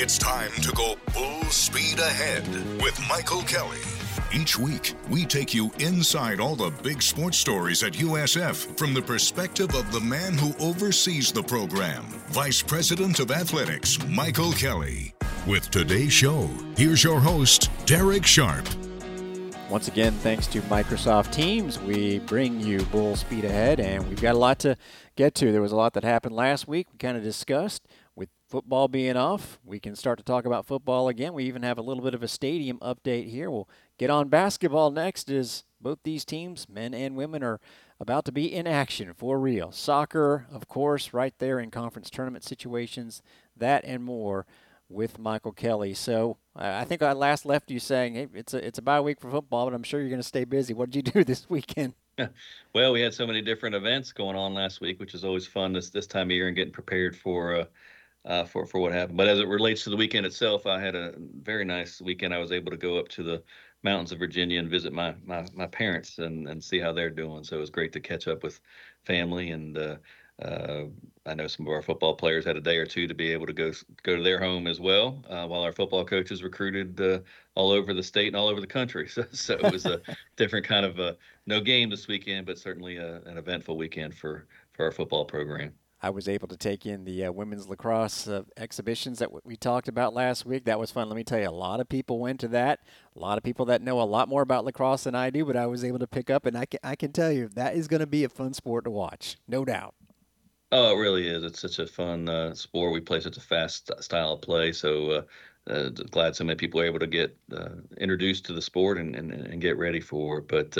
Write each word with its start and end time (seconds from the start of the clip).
It's 0.00 0.16
time 0.16 0.52
to 0.62 0.70
go 0.76 0.94
full 1.08 1.42
speed 1.50 1.98
ahead 1.98 2.46
with 2.80 2.96
Michael 3.08 3.42
Kelly. 3.42 3.80
Each 4.32 4.56
week, 4.56 4.94
we 5.10 5.26
take 5.26 5.52
you 5.52 5.72
inside 5.80 6.38
all 6.38 6.54
the 6.54 6.70
big 6.84 7.02
sports 7.02 7.36
stories 7.36 7.82
at 7.82 7.94
USF 7.94 8.78
from 8.78 8.94
the 8.94 9.02
perspective 9.02 9.74
of 9.74 9.90
the 9.90 9.98
man 9.98 10.38
who 10.38 10.54
oversees 10.64 11.32
the 11.32 11.42
program, 11.42 12.04
Vice 12.28 12.62
President 12.62 13.18
of 13.18 13.32
Athletics, 13.32 13.98
Michael 14.06 14.52
Kelly. 14.52 15.14
With 15.48 15.68
today's 15.72 16.12
show, 16.12 16.48
here's 16.76 17.02
your 17.02 17.18
host, 17.18 17.68
Derek 17.84 18.24
Sharp. 18.24 18.68
Once 19.68 19.88
again, 19.88 20.12
thanks 20.12 20.46
to 20.46 20.60
Microsoft 20.62 21.32
Teams, 21.32 21.78
we 21.78 22.20
bring 22.20 22.60
you 22.60 22.82
Bull 22.84 23.16
Speed 23.16 23.44
Ahead, 23.44 23.80
and 23.80 24.08
we've 24.08 24.22
got 24.22 24.34
a 24.34 24.38
lot 24.38 24.60
to 24.60 24.76
get 25.16 25.34
to. 25.34 25.50
There 25.50 25.60
was 25.60 25.72
a 25.72 25.76
lot 25.76 25.92
that 25.94 26.04
happened 26.04 26.34
last 26.34 26.66
week. 26.68 26.86
We 26.90 26.98
kind 26.98 27.18
of 27.18 27.22
discussed 27.22 27.82
with 27.84 28.07
football 28.48 28.88
being 28.88 29.16
off. 29.16 29.58
We 29.64 29.78
can 29.78 29.94
start 29.94 30.18
to 30.18 30.24
talk 30.24 30.46
about 30.46 30.66
football 30.66 31.08
again. 31.08 31.34
We 31.34 31.44
even 31.44 31.62
have 31.62 31.78
a 31.78 31.82
little 31.82 32.02
bit 32.02 32.14
of 32.14 32.22
a 32.22 32.28
stadium 32.28 32.78
update 32.78 33.28
here. 33.30 33.50
We'll 33.50 33.68
get 33.98 34.10
on 34.10 34.28
basketball 34.28 34.90
next 34.90 35.30
as 35.30 35.64
both 35.80 35.98
these 36.02 36.24
teams, 36.24 36.68
men 36.68 36.94
and 36.94 37.14
women, 37.14 37.42
are 37.42 37.60
about 38.00 38.24
to 38.24 38.32
be 38.32 38.52
in 38.52 38.66
action 38.66 39.12
for 39.14 39.38
real. 39.38 39.70
Soccer, 39.70 40.46
of 40.50 40.66
course, 40.66 41.12
right 41.12 41.34
there 41.38 41.60
in 41.60 41.70
conference 41.70 42.10
tournament 42.10 42.44
situations, 42.44 43.22
that 43.56 43.84
and 43.84 44.02
more 44.02 44.46
with 44.88 45.18
Michael 45.18 45.52
Kelly. 45.52 45.94
So 45.94 46.38
I 46.56 46.84
think 46.84 47.02
I 47.02 47.12
last 47.12 47.44
left 47.44 47.70
you 47.70 47.78
saying, 47.78 48.14
"Hey, 48.14 48.28
it's 48.34 48.54
a 48.54 48.66
it's 48.66 48.78
a 48.78 48.82
bye 48.82 49.00
week 49.00 49.20
for 49.20 49.30
football, 49.30 49.66
but 49.66 49.74
I'm 49.74 49.82
sure 49.82 50.00
you're 50.00 50.08
going 50.08 50.22
to 50.22 50.26
stay 50.26 50.44
busy." 50.44 50.72
What 50.72 50.90
did 50.90 51.06
you 51.06 51.12
do 51.12 51.24
this 51.24 51.48
weekend? 51.50 51.94
well, 52.74 52.92
we 52.92 53.00
had 53.00 53.14
so 53.14 53.26
many 53.26 53.42
different 53.42 53.74
events 53.74 54.12
going 54.12 54.36
on 54.36 54.54
last 54.54 54.80
week, 54.80 54.98
which 54.98 55.14
is 55.14 55.24
always 55.24 55.46
fun 55.46 55.72
this 55.72 55.90
this 55.90 56.06
time 56.06 56.28
of 56.28 56.32
year 56.32 56.48
and 56.48 56.56
getting 56.56 56.72
prepared 56.72 57.16
for 57.16 57.54
uh, 57.56 57.64
uh, 58.24 58.44
for 58.44 58.66
for 58.66 58.80
what 58.80 58.92
happened. 58.92 59.16
But 59.16 59.28
as 59.28 59.38
it 59.38 59.48
relates 59.48 59.84
to 59.84 59.90
the 59.90 59.96
weekend 59.96 60.26
itself, 60.26 60.66
I 60.66 60.80
had 60.80 60.94
a 60.94 61.14
very 61.42 61.64
nice 61.64 62.00
weekend. 62.00 62.34
I 62.34 62.38
was 62.38 62.52
able 62.52 62.70
to 62.70 62.76
go 62.76 62.98
up 62.98 63.08
to 63.08 63.22
the 63.22 63.42
mountains 63.82 64.12
of 64.12 64.18
Virginia 64.18 64.58
and 64.58 64.70
visit 64.70 64.92
my 64.92 65.14
my, 65.24 65.46
my 65.54 65.66
parents 65.66 66.18
and 66.18 66.48
and 66.48 66.62
see 66.62 66.78
how 66.78 66.92
they're 66.92 67.10
doing. 67.10 67.44
So 67.44 67.56
it 67.56 67.60
was 67.60 67.70
great 67.70 67.92
to 67.92 68.00
catch 68.00 68.28
up 68.28 68.42
with 68.42 68.60
family 69.04 69.50
and. 69.50 69.76
Uh, 69.76 69.96
uh, 70.40 70.84
I 71.26 71.34
know 71.34 71.48
some 71.48 71.66
of 71.66 71.72
our 71.72 71.82
football 71.82 72.14
players 72.14 72.44
had 72.44 72.56
a 72.56 72.60
day 72.60 72.76
or 72.76 72.86
two 72.86 73.08
to 73.08 73.14
be 73.14 73.32
able 73.32 73.46
to 73.46 73.52
go 73.52 73.72
go 74.04 74.16
to 74.16 74.22
their 74.22 74.38
home 74.38 74.68
as 74.68 74.80
well, 74.80 75.24
uh, 75.28 75.46
while 75.46 75.62
our 75.62 75.72
football 75.72 76.04
coaches 76.04 76.44
recruited 76.44 77.00
uh, 77.00 77.18
all 77.56 77.72
over 77.72 77.92
the 77.92 78.02
state 78.04 78.28
and 78.28 78.36
all 78.36 78.48
over 78.48 78.60
the 78.60 78.66
country. 78.66 79.08
So, 79.12 79.24
so 79.32 79.54
it 79.54 79.72
was 79.72 79.86
a 79.86 80.00
different 80.36 80.64
kind 80.64 80.86
of 80.86 81.00
uh, 81.00 81.14
no 81.46 81.60
game 81.60 81.90
this 81.90 82.06
weekend, 82.06 82.46
but 82.46 82.58
certainly 82.58 82.98
a, 82.98 83.16
uh, 83.16 83.20
an 83.26 83.36
eventful 83.36 83.76
weekend 83.76 84.14
for 84.14 84.46
for 84.74 84.84
our 84.84 84.92
football 84.92 85.24
program. 85.24 85.72
I 86.00 86.10
was 86.10 86.28
able 86.28 86.46
to 86.48 86.56
take 86.56 86.86
in 86.86 87.04
the 87.04 87.24
uh, 87.24 87.32
women's 87.32 87.68
lacrosse 87.68 88.28
uh, 88.28 88.44
exhibitions 88.56 89.18
that 89.18 89.44
we 89.44 89.56
talked 89.56 89.88
about 89.88 90.14
last 90.14 90.46
week. 90.46 90.64
That 90.64 90.78
was 90.78 90.92
fun. 90.92 91.08
Let 91.08 91.16
me 91.16 91.24
tell 91.24 91.40
you, 91.40 91.48
a 91.48 91.50
lot 91.50 91.80
of 91.80 91.88
people 91.88 92.20
went 92.20 92.38
to 92.40 92.48
that. 92.48 92.80
A 93.16 93.18
lot 93.18 93.36
of 93.36 93.42
people 93.42 93.66
that 93.66 93.82
know 93.82 94.00
a 94.00 94.04
lot 94.04 94.28
more 94.28 94.42
about 94.42 94.64
lacrosse 94.64 95.04
than 95.04 95.16
I 95.16 95.30
do, 95.30 95.44
but 95.44 95.56
I 95.56 95.66
was 95.66 95.82
able 95.82 95.98
to 95.98 96.06
pick 96.06 96.30
up, 96.30 96.46
and 96.46 96.56
I 96.56 96.66
can, 96.66 96.78
I 96.84 96.94
can 96.94 97.10
tell 97.10 97.32
you 97.32 97.48
that 97.48 97.74
is 97.74 97.88
going 97.88 98.00
to 98.00 98.06
be 98.06 98.22
a 98.22 98.28
fun 98.28 98.54
sport 98.54 98.84
to 98.84 98.90
watch, 98.90 99.38
no 99.48 99.64
doubt. 99.64 99.94
Oh, 100.70 100.94
it 100.94 101.00
really 101.00 101.26
is. 101.26 101.42
It's 101.42 101.60
such 101.60 101.80
a 101.80 101.86
fun 101.86 102.28
uh, 102.28 102.54
sport. 102.54 102.92
We 102.92 103.00
play 103.00 103.20
such 103.20 103.36
a 103.36 103.40
fast 103.40 103.90
style 104.00 104.34
of 104.34 104.42
play. 104.42 104.70
So 104.70 105.10
uh, 105.10 105.22
uh, 105.72 105.88
glad 105.88 106.36
so 106.36 106.44
many 106.44 106.56
people 106.56 106.80
are 106.80 106.86
able 106.86 107.00
to 107.00 107.06
get 107.06 107.36
uh, 107.52 107.70
introduced 107.96 108.44
to 108.46 108.52
the 108.52 108.62
sport 108.62 108.98
and, 108.98 109.16
and, 109.16 109.32
and 109.32 109.60
get 109.60 109.78
ready 109.78 110.00
for 110.00 110.38
it. 110.38 110.48
But, 110.48 110.78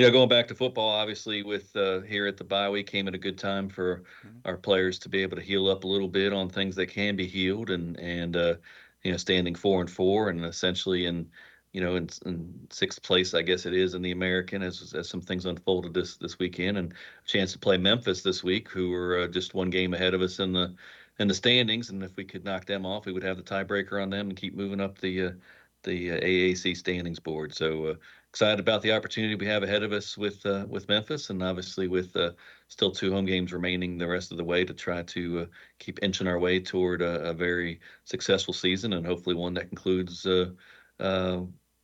you 0.00 0.06
know, 0.06 0.12
going 0.12 0.28
back 0.28 0.48
to 0.48 0.54
football, 0.54 0.88
obviously, 0.88 1.42
with 1.42 1.74
uh, 1.76 2.00
here 2.00 2.26
at 2.26 2.36
the 2.36 2.44
bye 2.44 2.70
week 2.70 2.86
came 2.86 3.08
at 3.08 3.14
a 3.14 3.18
good 3.18 3.38
time 3.38 3.68
for 3.68 4.04
mm-hmm. 4.26 4.38
our 4.44 4.56
players 4.56 4.98
to 5.00 5.08
be 5.08 5.22
able 5.22 5.36
to 5.36 5.42
heal 5.42 5.68
up 5.68 5.84
a 5.84 5.88
little 5.88 6.08
bit 6.08 6.32
on 6.32 6.48
things 6.48 6.76
that 6.76 6.86
can 6.86 7.16
be 7.16 7.26
healed 7.26 7.70
and, 7.70 7.98
and 7.98 8.34
you 9.02 9.10
know, 9.10 9.16
standing 9.16 9.54
four 9.54 9.80
and 9.80 9.90
four 9.90 10.28
and 10.28 10.44
essentially 10.44 11.06
in– 11.06 11.28
you 11.72 11.80
know, 11.80 11.96
in, 11.96 12.08
in, 12.26 12.66
sixth 12.70 13.02
place, 13.02 13.32
I 13.32 13.42
guess 13.42 13.64
it 13.64 13.74
is 13.74 13.94
in 13.94 14.02
the 14.02 14.10
American, 14.10 14.62
as 14.62 14.92
as 14.94 15.08
some 15.08 15.20
things 15.20 15.46
unfolded 15.46 15.94
this 15.94 16.16
this 16.16 16.38
weekend, 16.38 16.78
and 16.78 16.92
a 16.92 17.28
chance 17.28 17.52
to 17.52 17.58
play 17.58 17.76
Memphis 17.76 18.22
this 18.22 18.42
week, 18.42 18.68
who 18.68 18.90
were 18.90 19.20
uh, 19.20 19.26
just 19.28 19.54
one 19.54 19.70
game 19.70 19.94
ahead 19.94 20.14
of 20.14 20.20
us 20.20 20.40
in 20.40 20.52
the 20.52 20.74
in 21.20 21.28
the 21.28 21.34
standings, 21.34 21.90
and 21.90 22.02
if 22.02 22.16
we 22.16 22.24
could 22.24 22.44
knock 22.44 22.64
them 22.66 22.84
off, 22.84 23.06
we 23.06 23.12
would 23.12 23.22
have 23.22 23.36
the 23.36 23.42
tiebreaker 23.42 24.02
on 24.02 24.10
them 24.10 24.28
and 24.28 24.36
keep 24.36 24.56
moving 24.56 24.80
up 24.80 24.98
the 24.98 25.26
uh, 25.26 25.30
the 25.84 26.12
uh, 26.12 26.20
AAC 26.20 26.76
standings 26.76 27.20
board. 27.20 27.54
So 27.54 27.86
uh, 27.86 27.94
excited 28.30 28.60
about 28.60 28.82
the 28.82 28.92
opportunity 28.92 29.34
we 29.34 29.46
have 29.46 29.62
ahead 29.62 29.82
of 29.82 29.92
us 29.92 30.16
with 30.16 30.44
uh, 30.46 30.66
with 30.68 30.88
Memphis, 30.88 31.30
and 31.30 31.42
obviously 31.42 31.88
with 31.88 32.14
uh, 32.16 32.30
still 32.68 32.90
two 32.90 33.12
home 33.12 33.26
games 33.26 33.52
remaining 33.52 33.98
the 33.98 34.06
rest 34.06 34.32
of 34.32 34.38
the 34.38 34.44
way 34.44 34.64
to 34.64 34.74
try 34.74 35.02
to 35.02 35.48
keep 35.78 35.98
inching 36.02 36.26
our 36.26 36.38
way 36.38 36.60
toward 36.60 37.02
a, 37.02 37.30
a, 37.30 37.34
very 37.34 37.80
successful 38.04 38.54
season, 38.54 38.92
and 38.92 39.06
hopefully 39.06 39.34
one 39.34 39.54
that 39.54 39.68
concludes. 39.68 40.26
Uh, 40.26 41.40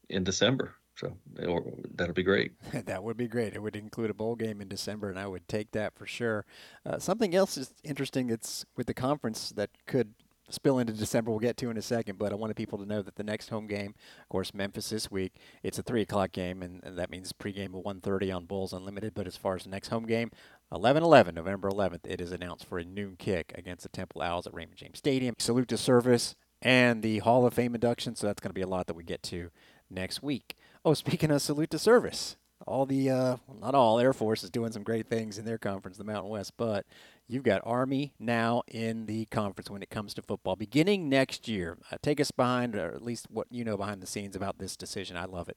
in 0.09 0.25
December. 0.25 0.75
So 0.97 1.17
that'll 1.34 2.15
be 2.15 2.23
great. 2.23 2.53
that 2.73 3.03
would 3.03 3.19
be 3.19 3.28
great. 3.28 3.55
It 3.55 3.61
would 3.61 3.77
include 3.77 4.09
a 4.09 4.15
bowl 4.15 4.34
game 4.34 4.63
in 4.63 4.69
December, 4.69 5.11
and 5.11 5.19
I 5.19 5.27
would 5.27 5.47
take 5.47 5.73
that 5.73 5.95
for 5.95 6.07
sure. 6.07 6.47
Uh, 6.87 6.99
something 6.99 7.34
else 7.34 7.59
is 7.59 7.75
interesting. 7.84 8.31
It's 8.31 8.65
with 8.77 8.87
the 8.87 8.95
conference 8.95 9.51
that 9.51 9.71
could 9.87 10.15
spill 10.51 10.79
into 10.79 10.93
December. 10.93 11.31
We'll 11.31 11.41
get 11.41 11.57
to 11.59 11.71
in 11.71 11.77
a 11.77 11.83
second, 11.83 12.19
but 12.19 12.33
I 12.33 12.37
wanted 12.37 12.57
people 12.57 12.79
to 12.79 12.87
know 12.87 13.03
that 13.03 13.17
the 13.17 13.25
next 13.25 13.49
home 13.49 13.67
game, 13.67 13.95
of 14.23 14.29
course, 14.29 14.55
Memphis 14.55 14.91
this 14.91 15.11
week. 15.11 15.34
It's 15.62 15.79
a 15.79 15.83
three 15.83 16.03
o'clock 16.03 16.33
game, 16.33 16.62
and, 16.62 16.83
and 16.84 16.99
that 16.99 17.11
means 17.11 17.33
pregame 17.33 17.77
at 17.77 17.84
1:30 17.84 18.34
on 18.34 18.45
Bulls 18.47 18.73
Unlimited. 18.73 19.15
But 19.15 19.27
as 19.27 19.37
far 19.37 19.57
as 19.57 19.65
the 19.65 19.71
next 19.71 19.89
home 19.89 20.07
game, 20.07 20.31
11-11, 20.73 21.34
November 21.34 21.71
11th, 21.71 22.07
it 22.07 22.21
is 22.21 22.33
announced 22.33 22.67
for 22.67 22.79
a 22.79 22.84
noon 22.84 23.17
kick 23.19 23.53
against 23.55 23.83
the 23.83 23.89
Temple 23.89 24.23
Owls 24.23 24.47
at 24.47 24.55
Raymond 24.55 24.77
James 24.77 24.99
Stadium. 24.99 25.34
Salute 25.39 25.69
to 25.69 25.77
service 25.77 26.34
and 26.61 27.03
the 27.03 27.19
Hall 27.19 27.47
of 27.47 27.55
Fame 27.55 27.75
induction. 27.75 28.17
So 28.17 28.27
that's 28.27 28.41
going 28.41 28.51
to 28.51 28.55
be 28.55 28.63
a 28.63 28.67
lot 28.67 28.87
that 28.87 28.97
we 28.97 29.05
get 29.05 29.23
to 29.25 29.51
next 29.91 30.23
week. 30.23 30.57
Oh, 30.84 30.95
speaking 30.95 31.31
of 31.31 31.43
salute 31.43 31.71
to 31.71 31.78
service, 31.78 32.37
all 32.67 32.87
the 32.87 33.11
uh, 33.11 33.37
well, 33.47 33.59
not 33.61 33.75
all 33.75 33.99
Air 33.99 34.13
Force 34.13 34.43
is 34.43 34.51
doing 34.51 34.73
some 34.73 34.83
great 34.83 35.09
things 35.09 35.39
in 35.39 35.45
their 35.45 35.59
conference, 35.59 35.99
the 35.99 36.05
Mountain 36.05 36.31
West, 36.31 36.53
but 36.57 36.87
you've 37.28 37.42
got 37.42 37.60
Army 37.64 38.12
now 38.19 38.62
in 38.69 39.06
the 39.06 39.26
conference 39.26 39.70
when 39.70 39.82
it 39.82 39.91
comes 39.91 40.14
to 40.14 40.22
football 40.22 40.56
beginning 40.56 41.09
next 41.09 41.48
year. 41.48 41.78
Uh, 41.91 41.97
take 42.03 42.20
us 42.20 42.31
behind, 42.31 42.75
or 42.75 42.92
at 42.92 43.03
least 43.03 43.26
what 43.31 43.47
you 43.50 43.64
know 43.64 43.76
behind 43.76 44.03
the 44.03 44.06
scenes 44.06 44.37
about 44.37 44.59
this 44.59 44.76
decision. 44.76 45.16
I 45.16 45.25
love 45.25 45.48
it. 45.48 45.56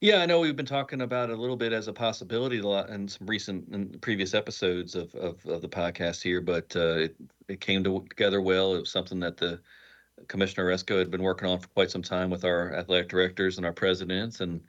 Yeah, 0.00 0.18
I 0.18 0.26
know 0.26 0.38
we've 0.38 0.54
been 0.54 0.64
talking 0.64 1.00
about 1.00 1.28
it 1.28 1.36
a 1.36 1.40
little 1.40 1.56
bit 1.56 1.72
as 1.72 1.88
a 1.88 1.92
possibility 1.92 2.58
a 2.58 2.66
lot 2.66 2.88
in 2.88 3.08
some 3.08 3.26
recent 3.26 3.66
and 3.68 4.00
previous 4.00 4.32
episodes 4.32 4.94
of, 4.94 5.12
of, 5.16 5.44
of 5.46 5.60
the 5.60 5.68
podcast 5.68 6.22
here, 6.22 6.40
but 6.40 6.74
uh, 6.76 6.98
it, 6.98 7.16
it 7.48 7.60
came 7.60 7.82
together 7.82 8.40
well. 8.40 8.76
It 8.76 8.80
was 8.80 8.92
something 8.92 9.18
that 9.20 9.36
the 9.36 9.60
Commissioner 10.28 10.66
Aresco 10.66 10.98
had 10.98 11.10
been 11.10 11.22
working 11.22 11.48
on 11.48 11.58
for 11.58 11.66
quite 11.68 11.90
some 11.90 12.02
time 12.02 12.30
with 12.30 12.44
our 12.44 12.74
athletic 12.74 13.08
directors 13.08 13.56
and 13.56 13.66
our 13.66 13.72
presidents, 13.72 14.40
and 14.40 14.60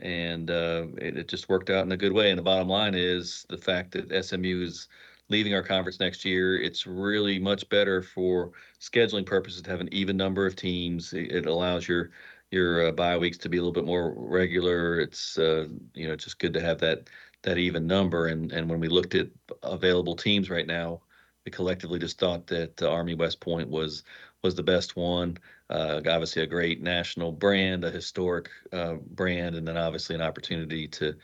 and 0.00 0.50
uh, 0.50 0.86
it, 0.96 1.16
it, 1.16 1.28
just 1.28 1.48
worked 1.48 1.70
out 1.70 1.84
in 1.84 1.92
a 1.92 1.96
good 1.96 2.12
way. 2.12 2.30
And 2.30 2.38
the 2.38 2.42
bottom 2.42 2.68
line 2.68 2.94
is 2.94 3.44
the 3.48 3.58
fact 3.58 3.90
that 3.92 4.24
SMU 4.24 4.62
is 4.62 4.88
leaving 5.28 5.54
our 5.54 5.62
conference 5.62 6.00
next 6.00 6.24
year. 6.24 6.60
It's 6.60 6.86
really 6.86 7.38
much 7.38 7.68
better 7.68 8.02
for 8.02 8.52
scheduling 8.80 9.26
purposes 9.26 9.62
to 9.62 9.70
have 9.70 9.80
an 9.80 9.92
even 9.92 10.16
number 10.16 10.46
of 10.46 10.56
teams. 10.56 11.12
It, 11.12 11.46
allows 11.46 11.86
your 11.88 12.10
your 12.50 12.88
uh, 12.88 12.92
bye 12.92 13.18
weeks 13.18 13.38
to 13.38 13.48
be 13.48 13.58
a 13.58 13.60
little 13.60 13.72
bit 13.72 13.84
more 13.84 14.14
regular. 14.16 15.00
It's 15.00 15.38
uh, 15.38 15.68
you 15.94 16.08
know 16.08 16.16
just 16.16 16.38
good 16.38 16.54
to 16.54 16.60
have 16.60 16.78
that 16.78 17.08
that 17.42 17.58
even 17.58 17.86
number. 17.86 18.26
And 18.26 18.52
and 18.52 18.68
when 18.68 18.80
we 18.80 18.88
looked 18.88 19.14
at 19.14 19.28
available 19.62 20.16
teams 20.16 20.50
right 20.50 20.66
now, 20.66 21.02
we 21.44 21.50
collectively 21.50 21.98
just 21.98 22.18
thought 22.18 22.46
that 22.48 22.82
uh, 22.82 22.90
Army 22.90 23.14
West 23.14 23.40
Point 23.40 23.68
was 23.68 24.04
was 24.42 24.54
the 24.54 24.62
best 24.62 24.96
one. 24.96 25.36
Uh, 25.70 26.00
obviously, 26.08 26.42
a 26.42 26.46
great 26.46 26.80
national 26.80 27.32
brand, 27.32 27.84
a 27.84 27.90
historic 27.90 28.48
uh, 28.72 28.94
brand, 28.94 29.56
and 29.56 29.66
then 29.66 29.76
obviously 29.76 30.14
an 30.14 30.22
opportunity 30.22 30.88
to, 30.88 31.14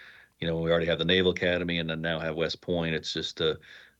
you 0.40 0.48
know, 0.48 0.58
we 0.58 0.70
already 0.70 0.86
have 0.86 0.98
the 0.98 1.04
Naval 1.04 1.32
Academy 1.32 1.78
and 1.78 1.88
then 1.88 2.00
now 2.00 2.18
have 2.18 2.34
West 2.34 2.60
Point. 2.60 2.94
It's 2.94 3.12
just 3.12 3.40
a, 3.40 3.58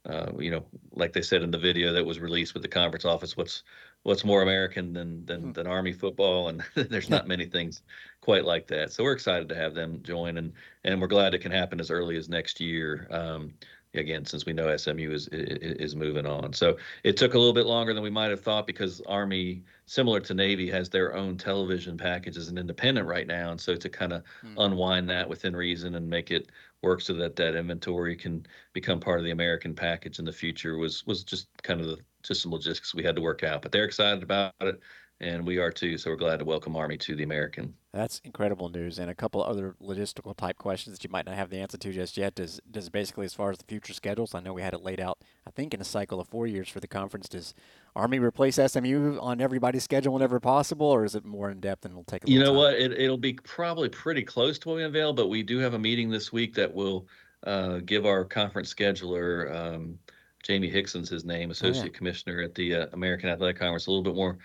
uh, 0.09 0.31
you 0.39 0.51
know, 0.51 0.65
like 0.93 1.13
they 1.13 1.23
said 1.23 1.43
in 1.43 1.51
the 1.51 1.59
video 1.59 1.93
that 1.93 2.05
was 2.05 2.21
released 2.21 2.55
with 2.55 2.63
the 2.63 2.69
conference 2.69 3.05
office, 3.05 3.37
what's 3.37 3.63
what's 4.03 4.25
more 4.25 4.43
American 4.43 4.93
than 4.93 5.25
than, 5.25 5.41
hmm. 5.41 5.53
than 5.53 5.67
Army 5.67 5.93
football, 5.93 6.49
and 6.49 6.62
there's 6.75 7.09
not 7.09 7.27
many 7.27 7.47
things 7.47 7.83
quite 8.21 8.45
like 8.45 8.67
that. 8.69 8.93
So 8.93 9.05
we're 9.05 9.12
excited 9.12 9.49
to 9.49 9.55
have 9.55 9.75
them 9.75 10.03
join, 10.03 10.37
and 10.39 10.53
and 10.85 11.01
we're 11.01 11.06
glad 11.06 11.35
it 11.35 11.41
can 11.41 11.53
happen 11.53 11.81
as 11.81 11.91
early 11.91 12.17
as 12.17 12.29
next 12.29 12.61
year. 12.61 13.06
Um, 13.11 13.55
again 13.94 14.25
since 14.25 14.46
we 14.46 14.52
know 14.52 14.75
SMU 14.76 15.11
is, 15.11 15.29
is, 15.32 15.94
moving 15.94 16.26
on. 16.26 16.52
So 16.52 16.76
it 17.02 17.17
took 17.17 17.35
a 17.35 17.38
little 17.38 17.52
bit 17.52 17.67
longer 17.67 17.94
than 17.94 18.02
we 18.02 18.11
might 18.11 18.31
have 18.31 18.41
thought 18.41 18.67
because 18.67 19.00
Army, 19.06 19.62
similar 19.87 20.20
to 20.20 20.35
Navy, 20.35 20.70
has 20.70 20.88
their 20.88 21.14
own 21.14 21.37
television 21.37 21.96
package 21.96 22.37
as 22.37 22.49
an 22.49 22.58
independent 22.58 23.06
right 23.06 23.26
now, 23.26 23.50
and 23.50 23.61
so 23.61 23.76
to 23.76 23.88
kind 23.88 24.12
of 24.12 24.23
hmm. 24.41 24.55
unwind 24.58 25.08
that 25.11 25.29
within 25.29 25.55
reason 25.55 25.94
and 25.94 26.08
make 26.08 26.31
it 26.31 26.50
work 26.82 27.00
so 27.00 27.14
that 27.14 27.37
that 27.37 27.56
inventory 27.56 28.14
can 28.14 28.46
become 28.73 29.00
part 29.00 29.19
of 29.19 29.25
the 29.25 29.31
American 29.31 29.75
package 29.75 30.19
in 30.19 30.25
the 30.25 30.32
future 30.32 30.76
was 30.76 31.06
was 31.06 31.25
just 31.25 31.49
kind 31.62 31.81
of 31.81 31.87
the 31.87 31.99
just 32.23 32.43
some 32.43 32.52
logistics 32.52 32.94
we 32.94 33.05
had 33.05 33.17
to 33.17 33.23
work 33.23 33.44
out. 33.44 33.62
But 33.62 33.73
they're 33.73 33.85
excited 33.85 34.23
about 34.23 34.55
it. 34.61 34.81
And 35.20 35.46
we 35.46 35.58
are 35.58 35.70
too. 35.70 35.96
So 35.96 36.11
we're 36.11 36.16
glad 36.16 36.38
to 36.40 36.44
welcome 36.44 36.76
Army 36.76 36.96
to 36.99 37.14
the 37.14 37.22
American. 37.22 37.75
That's 37.93 38.20
incredible 38.25 38.69
news, 38.69 38.99
and 38.99 39.11
a 39.11 39.14
couple 39.14 39.43
other 39.43 39.76
logistical 39.81 40.37
type 40.37 40.58
questions 40.58 40.96
that 40.96 41.05
you 41.05 41.11
might 41.11 41.26
not 41.26 41.37
have 41.37 41.50
the 41.50 41.58
answer 41.58 41.78
to 41.78 41.93
just 41.93 42.16
yet. 42.16 42.34
Does 42.34 42.61
does 42.69 42.88
basically 42.88 43.25
as 43.25 43.34
far 43.34 43.50
as 43.50 43.58
the 43.58 43.64
future 43.64 43.93
schedules? 43.93 44.34
I 44.34 44.40
know 44.40 44.52
we 44.52 44.62
had 44.62 44.75
it 44.75 44.82
laid 44.82 45.00
out. 45.00 45.19
I 45.46 45.50
think 45.50 45.72
in 45.75 45.81
a 45.81 45.84
cycle 45.84 46.20
of 46.20 46.28
four 46.28 46.46
years 46.46 46.69
for 46.69 46.81
the 46.81 46.88
conference. 46.88 47.28
Does 47.28 47.55
Army 47.94 48.19
replace 48.19 48.56
SMU 48.56 49.19
on 49.20 49.40
everybody's 49.40 49.84
schedule 49.84 50.12
whenever 50.12 50.40
possible, 50.40 50.87
or 50.87 51.05
is 51.05 51.14
it 51.14 51.25
more 51.25 51.50
in 51.50 51.61
depth 51.61 51.84
and 51.84 51.93
it'll 51.93 52.05
take? 52.05 52.25
A 52.25 52.31
you 52.31 52.40
know 52.40 52.46
time? 52.46 52.56
what? 52.56 52.75
It, 52.75 52.93
it'll 52.93 53.16
be 53.16 53.34
probably 53.34 53.88
pretty 53.88 54.22
close 54.22 54.58
to 54.61 54.69
what 54.69 54.76
we 54.76 54.84
unveil, 54.84 55.12
but 55.12 55.28
we 55.28 55.43
do 55.43 55.58
have 55.58 55.75
a 55.75 55.78
meeting 55.78 56.11
this 56.11 56.32
week 56.32 56.55
that 56.55 56.72
will 56.72 57.06
uh, 57.44 57.78
give 57.84 58.06
our 58.06 58.25
conference 58.25 58.75
scheduler. 58.75 59.55
Um, 59.55 59.99
Jamie 60.43 60.69
Hickson's 60.69 61.08
his 61.08 61.25
name, 61.25 61.50
Associate 61.50 61.84
oh, 61.84 61.87
yeah. 61.87 61.96
Commissioner 61.96 62.43
at 62.43 62.55
the 62.55 62.75
uh, 62.75 62.87
American 62.93 63.31
Athletic 63.31 63.58
Conference, 63.58 63.87
a 63.87 63.90
little 63.90 64.02
bit 64.02 64.14
more 64.14 64.37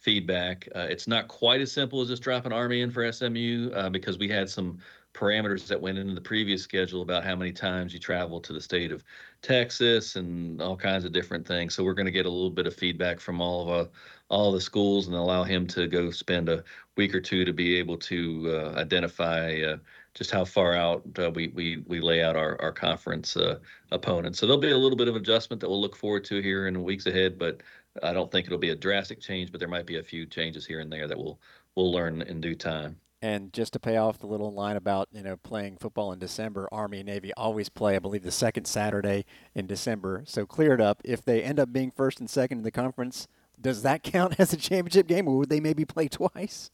feedback. 0.00 0.68
Uh, 0.74 0.86
it's 0.88 1.08
not 1.08 1.28
quite 1.28 1.60
as 1.60 1.72
simple 1.72 2.00
as 2.00 2.08
just 2.08 2.22
dropping 2.22 2.52
Army 2.52 2.82
in 2.82 2.90
for 2.90 3.10
SMU 3.10 3.70
uh, 3.74 3.90
because 3.90 4.18
we 4.18 4.28
had 4.28 4.48
some 4.48 4.78
parameters 5.14 5.66
that 5.66 5.80
went 5.80 5.98
into 5.98 6.14
the 6.14 6.20
previous 6.20 6.62
schedule 6.62 7.02
about 7.02 7.24
how 7.24 7.34
many 7.34 7.50
times 7.50 7.92
you 7.92 7.98
travel 7.98 8.40
to 8.40 8.52
the 8.52 8.60
state 8.60 8.92
of 8.92 9.02
Texas 9.42 10.16
and 10.16 10.62
all 10.62 10.76
kinds 10.76 11.04
of 11.04 11.12
different 11.12 11.46
things. 11.46 11.74
So 11.74 11.82
we're 11.82 11.94
going 11.94 12.06
to 12.06 12.12
get 12.12 12.26
a 12.26 12.30
little 12.30 12.50
bit 12.50 12.66
of 12.66 12.74
feedback 12.74 13.18
from 13.18 13.40
all 13.40 13.68
of 13.68 13.86
uh, 13.86 13.90
all 14.30 14.52
the 14.52 14.60
schools 14.60 15.06
and 15.06 15.16
allow 15.16 15.42
him 15.42 15.66
to 15.66 15.86
go 15.86 16.10
spend 16.10 16.48
a 16.48 16.62
week 16.96 17.14
or 17.14 17.20
two 17.20 17.44
to 17.44 17.52
be 17.52 17.76
able 17.76 17.96
to 17.96 18.44
uh, 18.46 18.78
identify 18.78 19.62
uh, 19.62 19.76
just 20.14 20.30
how 20.30 20.44
far 20.44 20.74
out 20.74 21.02
uh, 21.18 21.30
we, 21.30 21.48
we 21.48 21.82
we 21.86 22.00
lay 22.00 22.22
out 22.22 22.36
our 22.36 22.60
our 22.60 22.72
conference 22.72 23.36
uh, 23.36 23.58
opponents. 23.90 24.38
So 24.38 24.46
there'll 24.46 24.60
be 24.60 24.70
a 24.70 24.76
little 24.76 24.96
bit 24.96 25.08
of 25.08 25.16
adjustment 25.16 25.60
that 25.60 25.68
we'll 25.68 25.80
look 25.80 25.96
forward 25.96 26.24
to 26.24 26.42
here 26.42 26.66
in 26.66 26.74
the 26.74 26.80
weeks 26.80 27.06
ahead, 27.06 27.38
but 27.38 27.62
I 28.02 28.12
don't 28.12 28.30
think 28.30 28.46
it'll 28.46 28.58
be 28.58 28.70
a 28.70 28.76
drastic 28.76 29.20
change, 29.20 29.50
but 29.50 29.58
there 29.60 29.68
might 29.68 29.86
be 29.86 29.98
a 29.98 30.02
few 30.02 30.26
changes 30.26 30.66
here 30.66 30.80
and 30.80 30.92
there 30.92 31.08
that 31.08 31.18
we'll 31.18 31.38
we'll 31.74 31.92
learn 31.92 32.22
in 32.22 32.40
due 32.40 32.54
time. 32.54 32.96
And 33.20 33.52
just 33.52 33.72
to 33.72 33.80
pay 33.80 33.96
off 33.96 34.20
the 34.20 34.28
little 34.28 34.52
line 34.52 34.76
about 34.76 35.08
you 35.12 35.22
know 35.22 35.36
playing 35.36 35.76
football 35.78 36.12
in 36.12 36.18
December, 36.18 36.68
Army 36.70 36.98
and 36.98 37.06
Navy 37.06 37.32
always 37.34 37.68
play, 37.68 37.96
I 37.96 37.98
believe, 37.98 38.22
the 38.22 38.30
second 38.30 38.66
Saturday 38.66 39.24
in 39.54 39.66
December. 39.66 40.22
So 40.26 40.46
clear 40.46 40.74
it 40.74 40.80
up. 40.80 41.00
If 41.04 41.24
they 41.24 41.42
end 41.42 41.58
up 41.58 41.72
being 41.72 41.90
first 41.90 42.20
and 42.20 42.30
second 42.30 42.58
in 42.58 42.64
the 42.64 42.70
conference, 42.70 43.26
does 43.60 43.82
that 43.82 44.02
count 44.04 44.38
as 44.38 44.52
a 44.52 44.56
championship 44.56 45.08
game, 45.08 45.26
or 45.26 45.36
would 45.38 45.48
they 45.48 45.60
maybe 45.60 45.84
play 45.84 46.08
twice? 46.08 46.70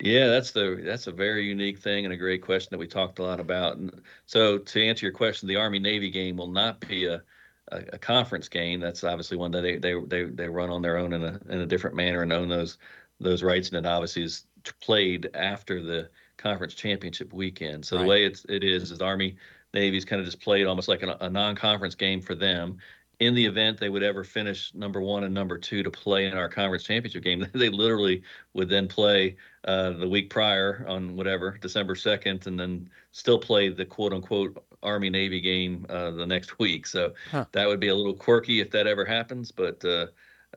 Yeah, 0.00 0.26
that's 0.26 0.50
the 0.50 0.82
that's 0.84 1.06
a 1.06 1.12
very 1.12 1.44
unique 1.44 1.78
thing 1.78 2.04
and 2.04 2.12
a 2.12 2.16
great 2.16 2.42
question 2.42 2.68
that 2.72 2.78
we 2.78 2.88
talked 2.88 3.20
a 3.20 3.22
lot 3.22 3.38
about. 3.38 3.76
And 3.76 4.02
so 4.26 4.58
to 4.58 4.82
answer 4.84 5.06
your 5.06 5.12
question, 5.12 5.46
the 5.46 5.56
Army 5.56 5.78
Navy 5.78 6.10
game 6.10 6.36
will 6.36 6.48
not 6.50 6.80
be 6.80 7.06
a 7.06 7.22
a, 7.70 7.82
a, 7.94 7.98
conference 7.98 8.48
game. 8.48 8.80
That's 8.80 9.04
obviously 9.04 9.36
one 9.36 9.50
that 9.52 9.62
they, 9.62 9.78
they 9.78 9.94
they 10.06 10.24
they 10.24 10.48
run 10.48 10.70
on 10.70 10.82
their 10.82 10.96
own 10.96 11.12
in 11.12 11.22
a 11.22 11.40
in 11.48 11.60
a 11.60 11.66
different 11.66 11.96
manner 11.96 12.22
and 12.22 12.32
own 12.32 12.48
those 12.48 12.78
those 13.20 13.42
rights. 13.42 13.68
And 13.68 13.78
it 13.78 13.88
obviously 13.88 14.24
is 14.24 14.46
played 14.80 15.30
after 15.34 15.82
the 15.82 16.08
conference 16.36 16.74
championship 16.74 17.32
weekend. 17.32 17.84
So 17.84 17.96
right. 17.96 18.02
the 18.02 18.08
way 18.08 18.24
it's 18.24 18.44
it 18.48 18.64
is 18.64 18.90
is 18.90 19.00
Army 19.00 19.36
Navy's 19.74 20.04
kind 20.04 20.20
of 20.20 20.26
just 20.26 20.40
played 20.40 20.66
almost 20.66 20.88
like 20.88 21.02
a, 21.02 21.16
a 21.20 21.30
non-conference 21.30 21.94
game 21.94 22.20
for 22.20 22.34
them. 22.34 22.78
In 23.20 23.34
the 23.34 23.46
event 23.46 23.78
they 23.78 23.88
would 23.88 24.02
ever 24.02 24.24
finish 24.24 24.74
number 24.74 25.00
one 25.00 25.24
and 25.24 25.32
number 25.32 25.56
two 25.56 25.82
to 25.84 25.90
play 25.90 26.26
in 26.26 26.36
our 26.36 26.48
conference 26.48 26.82
championship 26.82 27.22
game, 27.22 27.46
they 27.54 27.68
literally 27.68 28.22
would 28.54 28.68
then 28.68 28.88
play 28.88 29.36
uh, 29.64 29.90
the 29.90 30.08
week 30.08 30.30
prior 30.30 30.84
on 30.88 31.16
whatever 31.16 31.58
December 31.60 31.94
second, 31.94 32.46
and 32.46 32.58
then 32.58 32.88
still 33.12 33.38
play 33.38 33.68
the 33.68 33.84
quote 33.84 34.12
unquote 34.12 34.64
Army 34.82 35.10
Navy 35.10 35.40
game 35.40 35.86
uh, 35.88 36.10
the 36.10 36.26
next 36.26 36.58
week. 36.58 36.86
So 36.86 37.14
huh. 37.30 37.46
that 37.52 37.66
would 37.66 37.80
be 37.80 37.88
a 37.88 37.94
little 37.94 38.14
quirky 38.14 38.60
if 38.60 38.70
that 38.72 38.86
ever 38.86 39.04
happens, 39.04 39.50
but 39.50 39.84
uh, 39.84 40.06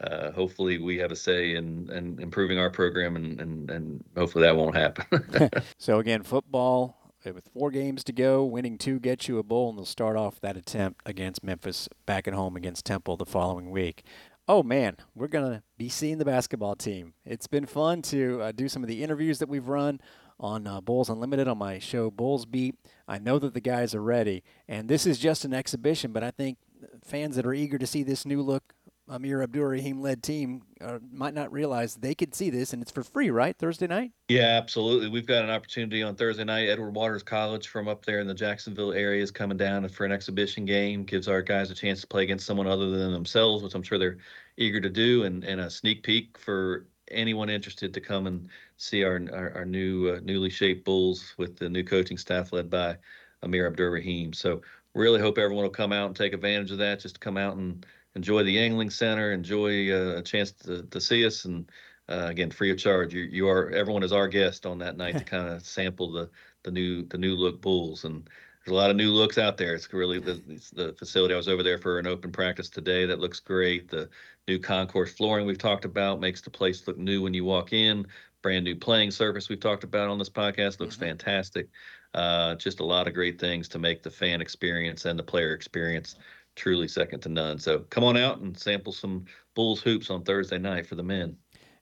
uh, 0.01 0.31
hopefully 0.31 0.77
we 0.77 0.97
have 0.97 1.11
a 1.11 1.15
say 1.15 1.55
in, 1.55 1.89
in 1.91 2.19
improving 2.19 2.57
our 2.57 2.69
program, 2.69 3.15
and, 3.15 3.39
and, 3.39 3.71
and 3.71 4.03
hopefully 4.17 4.43
that 4.43 4.55
won't 4.55 4.75
happen. 4.75 5.49
so 5.77 5.99
again, 5.99 6.23
football 6.23 7.13
uh, 7.25 7.33
with 7.33 7.47
four 7.53 7.71
games 7.71 8.03
to 8.05 8.11
go, 8.11 8.43
winning 8.43 8.77
two 8.77 8.99
gets 8.99 9.27
you 9.27 9.37
a 9.37 9.43
bowl, 9.43 9.69
and 9.69 9.77
they'll 9.77 9.85
start 9.85 10.17
off 10.17 10.41
that 10.41 10.57
attempt 10.57 11.01
against 11.05 11.43
Memphis 11.43 11.87
back 12.05 12.27
at 12.27 12.33
home 12.33 12.55
against 12.55 12.85
Temple 12.85 13.15
the 13.17 13.25
following 13.25 13.69
week. 13.69 14.03
Oh 14.47 14.61
man, 14.61 14.97
we're 15.15 15.27
gonna 15.27 15.63
be 15.75 15.89
seeing 15.89 16.19
the 16.19 16.25
basketball 16.25 16.75
team. 16.75 17.13
It's 17.25 17.47
been 17.47 17.65
fun 17.65 18.03
to 18.03 18.41
uh, 18.43 18.51
do 18.51 18.69
some 18.69 18.83
of 18.83 18.87
the 18.87 19.01
interviews 19.01 19.39
that 19.39 19.49
we've 19.49 19.67
run 19.67 19.99
on 20.39 20.67
uh, 20.67 20.81
Bulls 20.81 21.09
Unlimited 21.09 21.47
on 21.47 21.57
my 21.57 21.79
show 21.79 22.11
Bulls 22.11 22.45
Beat. 22.45 22.75
I 23.07 23.17
know 23.17 23.39
that 23.39 23.55
the 23.55 23.59
guys 23.59 23.95
are 23.95 24.03
ready, 24.03 24.43
and 24.67 24.87
this 24.87 25.07
is 25.07 25.17
just 25.17 25.45
an 25.45 25.53
exhibition, 25.55 26.11
but 26.11 26.23
I 26.23 26.29
think 26.29 26.59
fans 27.03 27.37
that 27.37 27.45
are 27.47 27.55
eager 27.55 27.79
to 27.79 27.87
see 27.87 28.03
this 28.03 28.23
new 28.23 28.43
look 28.43 28.75
Amir 29.07 29.43
Abdur-Rahim 29.43 30.01
led 30.01 30.23
team 30.23 30.63
uh, 30.81 30.97
might 31.11 31.35
not 31.35 31.51
realize 31.51 31.95
they 31.95 32.15
could 32.15 32.33
see 32.33 32.49
this, 32.49 32.73
and 32.73 32.81
it's 32.81 32.91
for 32.91 33.03
free, 33.03 33.29
right? 33.29 33.55
Thursday 33.55 33.85
night? 33.85 34.11
Yeah, 34.29 34.57
absolutely. 34.57 35.09
We've 35.09 35.27
got 35.27 35.43
an 35.43 35.51
opportunity 35.51 36.01
on 36.01 36.15
Thursday 36.15 36.43
night. 36.43 36.69
Edward 36.69 36.95
Waters 36.95 37.21
College 37.21 37.67
from 37.67 37.87
up 37.87 38.03
there 38.03 38.19
in 38.19 38.27
the 38.27 38.33
Jacksonville 38.33 38.93
area 38.93 39.21
is 39.21 39.29
coming 39.29 39.57
down 39.57 39.87
for 39.89 40.05
an 40.05 40.11
exhibition 40.11 40.65
game. 40.65 41.03
Gives 41.03 41.27
our 41.27 41.43
guys 41.43 41.69
a 41.69 41.75
chance 41.75 42.01
to 42.01 42.07
play 42.07 42.23
against 42.23 42.47
someone 42.47 42.65
other 42.65 42.89
than 42.89 43.13
themselves, 43.13 43.63
which 43.63 43.75
I'm 43.75 43.83
sure 43.83 43.99
they're 43.99 44.17
eager 44.57 44.81
to 44.81 44.89
do, 44.89 45.23
and, 45.23 45.43
and 45.43 45.61
a 45.61 45.69
sneak 45.69 46.01
peek 46.01 46.37
for 46.39 46.87
anyone 47.11 47.51
interested 47.51 47.93
to 47.93 48.01
come 48.01 48.25
and 48.25 48.49
see 48.77 49.03
our 49.03 49.21
our, 49.31 49.53
our 49.57 49.65
new 49.65 50.09
uh, 50.09 50.19
newly 50.23 50.49
shaped 50.49 50.83
Bulls 50.83 51.35
with 51.37 51.57
the 51.57 51.69
new 51.69 51.83
coaching 51.83 52.17
staff 52.17 52.51
led 52.51 52.71
by 52.71 52.97
Amir 53.43 53.67
Abdur-Rahim. 53.67 54.33
So 54.33 54.61
really 54.95 55.21
hope 55.21 55.37
everyone 55.37 55.63
will 55.63 55.69
come 55.69 55.91
out 55.91 56.07
and 56.07 56.15
take 56.15 56.33
advantage 56.33 56.71
of 56.71 56.79
that. 56.79 57.01
Just 57.01 57.15
to 57.15 57.19
come 57.19 57.37
out 57.37 57.57
and 57.57 57.85
enjoy 58.15 58.43
the 58.43 58.55
Yuengling 58.55 58.91
Center, 58.91 59.31
enjoy 59.31 59.91
uh, 59.91 60.17
a 60.17 60.21
chance 60.21 60.51
to, 60.51 60.83
to 60.83 61.01
see 61.01 61.25
us, 61.25 61.45
and 61.45 61.69
uh, 62.09 62.27
again, 62.29 62.51
free 62.51 62.71
of 62.71 62.77
charge. 62.77 63.13
You 63.13 63.23
you 63.23 63.49
are 63.49 63.69
everyone 63.71 64.03
is 64.03 64.13
our 64.13 64.27
guest 64.27 64.65
on 64.65 64.77
that 64.79 64.97
night 64.97 65.17
to 65.17 65.23
kind 65.35 65.47
of 65.47 65.65
sample 65.65 66.11
the 66.11 66.29
the 66.63 66.71
new 66.71 67.03
the 67.03 67.17
new 67.17 67.35
look 67.35 67.61
Bulls 67.61 68.05
and. 68.05 68.29
There's 68.63 68.73
a 68.73 68.77
lot 68.81 68.89
of 68.89 68.95
new 68.95 69.11
looks 69.11 69.37
out 69.37 69.57
there. 69.57 69.75
It's 69.75 69.93
really 69.93 70.17
the, 70.17 70.41
the 70.73 70.95
facility. 70.97 71.35
I 71.35 71.37
was 71.37 71.47
over 71.47 71.61
there 71.61 71.77
for 71.77 71.99
an 71.99 72.07
open 72.07 72.31
practice 72.31 72.67
today. 72.67 73.05
That 73.05 73.19
looks 73.19 73.39
great. 73.39 73.91
The 73.91 74.09
new 74.47 74.57
concourse 74.57 75.13
flooring 75.13 75.45
we've 75.45 75.59
talked 75.59 75.85
about 75.85 76.19
makes 76.19 76.41
the 76.41 76.49
place 76.49 76.87
look 76.87 76.97
new 76.97 77.21
when 77.21 77.35
you 77.35 77.45
walk 77.45 77.73
in. 77.73 78.07
Brand 78.41 78.65
new 78.65 78.75
playing 78.75 79.11
surface 79.11 79.49
we've 79.49 79.59
talked 79.59 79.83
about 79.83 80.09
on 80.09 80.17
this 80.17 80.31
podcast 80.31 80.79
looks 80.79 80.95
mm-hmm. 80.95 81.05
fantastic. 81.05 81.67
Uh, 82.15 82.55
just 82.55 82.79
a 82.79 82.83
lot 82.83 83.07
of 83.07 83.13
great 83.13 83.39
things 83.39 83.67
to 83.67 83.77
make 83.77 84.01
the 84.01 84.09
fan 84.09 84.41
experience 84.41 85.05
and 85.05 85.19
the 85.19 85.23
player 85.23 85.53
experience 85.53 86.15
truly 86.55 86.87
second 86.87 87.21
to 87.21 87.29
none. 87.29 87.59
So 87.59 87.79
come 87.89 88.03
on 88.03 88.17
out 88.17 88.39
and 88.39 88.57
sample 88.57 88.93
some 88.93 89.25
Bulls 89.55 89.81
hoops 89.81 90.09
on 90.09 90.23
Thursday 90.23 90.57
night 90.57 90.87
for 90.87 90.95
the 90.95 91.03
men. 91.03 91.37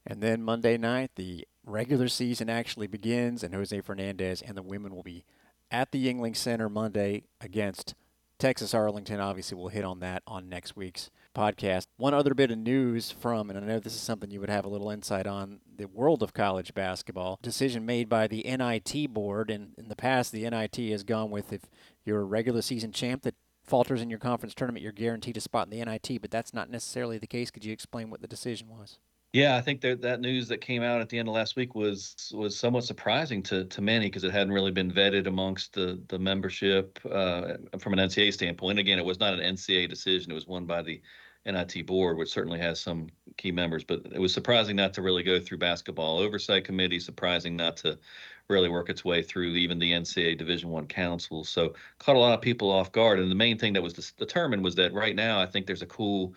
And 0.06 0.22
then 0.22 0.44
Monday 0.44 0.78
night, 0.78 1.12
the 1.16 1.48
regular 1.66 2.08
season 2.08 2.50
actually 2.50 2.88
begins, 2.88 3.44
and 3.44 3.54
Jose 3.54 3.80
Fernandez 3.82 4.42
and 4.42 4.58
the 4.58 4.62
women 4.62 4.94
will 4.94 5.04
be 5.04 5.24
at 5.72 5.92
the 5.92 6.06
Yuengling 6.06 6.36
Center 6.36 6.70
Monday 6.70 7.24
against 7.40 7.96
Texas 8.38 8.74
Arlington. 8.74 9.20
Obviously, 9.20 9.58
we'll 9.58 9.70
hit 9.70 9.86
on 9.86 10.00
that 10.02 10.22
on 10.28 10.50
next 10.50 10.76
week's 10.76 11.10
podcast. 11.34 11.86
One 11.98 12.14
other 12.14 12.34
bit 12.34 12.52
of 12.52 12.58
news 12.58 13.10
from, 13.12 13.50
and 13.50 13.58
I 13.58 13.62
know 13.62 13.80
this 13.80 13.96
is 13.96 14.02
something 14.02 14.30
you 14.30 14.42
would 14.42 14.50
have 14.50 14.66
a 14.66 14.70
little 14.70 14.90
insight 14.90 15.26
on, 15.26 15.62
the 15.76 15.88
world 15.88 16.22
of 16.22 16.34
college 16.34 16.74
basketball. 16.74 17.40
Decision 17.42 17.86
made 17.86 18.10
by 18.10 18.28
the 18.28 18.44
NIT 18.44 19.14
board, 19.14 19.50
and 19.50 19.74
in 19.78 19.88
the 19.88 19.96
past, 19.96 20.32
the 20.32 20.48
NIT 20.50 20.76
has 20.92 21.04
gone 21.04 21.32
with 21.32 21.54
if 21.54 21.62
you're 22.06 22.22
a 22.22 22.26
regular 22.26 22.62
season 22.62 22.92
champ 22.92 23.24
that 23.24 23.36
falters 23.64 24.02
in 24.02 24.10
your 24.10 24.20
conference 24.20 24.54
tournament, 24.54 24.84
you're 24.84 24.92
guaranteed 24.92 25.38
a 25.38 25.42
spot 25.42 25.68
in 25.72 25.78
the 25.78 25.84
NIT, 25.84 26.22
but 26.22 26.32
that's 26.32 26.54
not 26.54 26.70
necessarily 26.70 27.18
the 27.18 27.28
case. 27.28 27.52
Could 27.52 27.66
you 27.66 27.74
explain 27.74 28.10
what 28.10 28.22
the 28.22 28.28
decision 28.28 28.68
was? 28.70 29.00
Yeah, 29.34 29.56
I 29.58 29.62
think 29.62 29.82
that 29.82 30.02
that 30.02 30.22
news 30.22 30.48
that 30.50 30.62
came 30.62 30.84
out 30.84 31.02
at 31.02 31.10
the 31.10 31.18
end 31.18 31.28
of 31.28 31.34
last 31.34 31.56
week 31.56 31.74
was 31.74 32.32
was 32.36 32.56
somewhat 32.56 32.84
surprising 32.84 33.42
to 33.44 33.66
to 33.66 33.82
many 33.82 34.06
because 34.06 34.24
it 34.24 34.32
hadn't 34.32 34.54
really 34.54 34.72
been 34.72 34.92
vetted 34.92 35.26
amongst 35.26 35.74
the 35.74 36.00
the 36.08 36.20
membership 36.20 37.00
uh, 37.10 37.54
from 37.80 37.94
an 37.94 38.00
NCAA 38.00 38.32
standpoint. 38.32 38.78
Again, 38.78 39.00
it 39.00 39.06
was 39.06 39.20
not 39.20 39.34
an 39.34 39.40
NCAA 39.40 39.90
decision; 39.90 40.32
it 40.32 40.36
was 40.36 40.46
one 40.46 40.68
by 40.68 40.84
the 40.84 41.02
NIT 41.48 41.88
board, 41.88 42.18
which 42.18 42.32
certainly 42.32 42.60
has 42.60 42.80
some 42.80 43.10
key 43.38 43.52
members. 43.52 43.84
But 43.84 44.06
it 44.14 44.20
was 44.20 44.32
surprising 44.32 44.76
not 44.76 44.94
to 44.94 45.02
really 45.02 45.24
go 45.24 45.40
through 45.40 45.58
basketball 45.58 46.20
oversight 46.20 46.64
committee. 46.64 47.00
Surprising 47.00 47.56
not 47.56 47.76
to 47.78 47.98
really 48.50 48.70
work 48.70 48.90
its 48.90 49.06
way 49.06 49.22
through 49.22 49.56
even 49.56 49.80
the 49.80 49.92
NCAA 49.92 50.38
Division 50.38 50.70
One 50.70 50.88
council. 50.88 51.44
So 51.44 51.74
caught 52.00 52.16
a 52.16 52.20
lot 52.20 52.34
of 52.34 52.42
people 52.42 52.70
off 52.72 52.92
guard. 52.92 53.20
And 53.20 53.32
the 53.32 53.36
main 53.36 53.58
thing 53.58 53.74
that 53.74 53.82
was 53.84 53.94
determined 53.94 54.64
was 54.64 54.76
that 54.76 54.94
right 54.94 55.16
now 55.16 55.42
I 55.42 55.46
think 55.46 55.66
there's 55.66 55.82
a 55.82 55.88
cool 55.88 56.34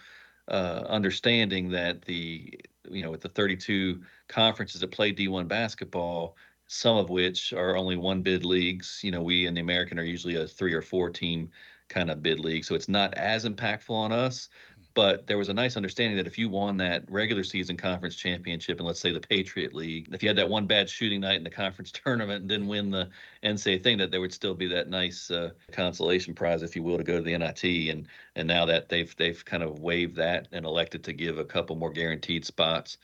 uh, 0.49 0.85
understanding 0.89 1.71
that 1.71 2.03
the 2.03 2.59
you 2.89 3.03
know 3.03 3.11
with 3.11 3.21
the 3.21 3.29
32 3.29 4.01
conferences 4.29 4.81
that 4.81 4.93
play 4.93 5.13
D1 5.13 5.49
basketball, 5.49 6.37
some 6.69 6.97
of 6.97 7.11
which 7.11 7.53
are 7.53 7.77
only 7.77 7.97
one 7.97 8.23
bid 8.23 8.45
leagues. 8.45 9.01
You 9.03 9.11
know, 9.11 9.23
we 9.23 9.47
in 9.47 9.55
the 9.55 9.61
American 9.61 9.99
are 9.99 10.05
usually 10.05 10.37
a 10.37 10.47
three 10.47 10.75
or 10.75 10.83
four 10.83 11.11
team 11.11 11.51
kind 11.89 12.11
of 12.11 12.23
bid 12.23 12.41
league, 12.41 12.65
so 12.65 12.75
it's 12.75 12.89
not 12.89 13.15
as 13.15 13.45
impactful 13.45 13.91
on 13.91 14.13
us. 14.13 14.49
But 14.97 15.27
there 15.27 15.37
was 15.37 15.51
a 15.51 15.55
nice 15.55 15.77
understanding 15.77 16.17
that 16.17 16.27
if 16.27 16.39
you 16.39 16.49
won 16.49 16.79
that 16.79 17.05
regular 17.11 17.45
season 17.45 17.77
conference 17.77 18.17
championship, 18.17 18.79
and 18.79 18.87
let's 18.87 18.99
say 18.99 19.13
the 19.13 19.21
Patriot 19.21 19.75
League, 19.75 20.09
if 20.11 20.23
you 20.23 20.29
had 20.31 20.39
that 20.39 20.49
one 20.49 20.67
bad 20.67 20.89
shooting 20.89 21.21
night 21.21 21.37
in 21.37 21.45
the 21.45 21.51
conference 21.51 21.93
tournament 22.05 22.41
and 22.41 22.49
didn't 22.49 22.67
win 22.67 22.91
the 22.91 23.11
NCAA 23.45 23.83
thing, 23.83 23.99
that 23.99 24.11
there 24.11 24.23
would 24.23 24.33
still 24.33 24.55
be 24.55 24.67
that 24.69 24.89
nice 24.89 25.31
uh, 25.31 25.51
consolation 25.71 26.35
prize, 26.35 26.63
if 26.63 26.75
you 26.75 26.83
will, 26.83 26.97
to 26.97 27.05
go 27.05 27.19
to 27.19 27.23
the 27.23 27.37
NIT. 27.37 27.91
And 27.91 28.09
and 28.37 28.49
now 28.49 28.65
that 28.65 28.89
they've 28.89 29.15
they've 29.17 29.45
kind 29.45 29.63
of 29.63 29.81
waived 29.81 30.17
that 30.17 30.49
and 30.53 30.65
elected 30.65 31.05
to 31.05 31.13
give 31.13 31.37
a 31.37 31.45
couple 31.45 31.77
more 31.77 31.93
guaranteed 31.93 32.47
spots 32.47 32.97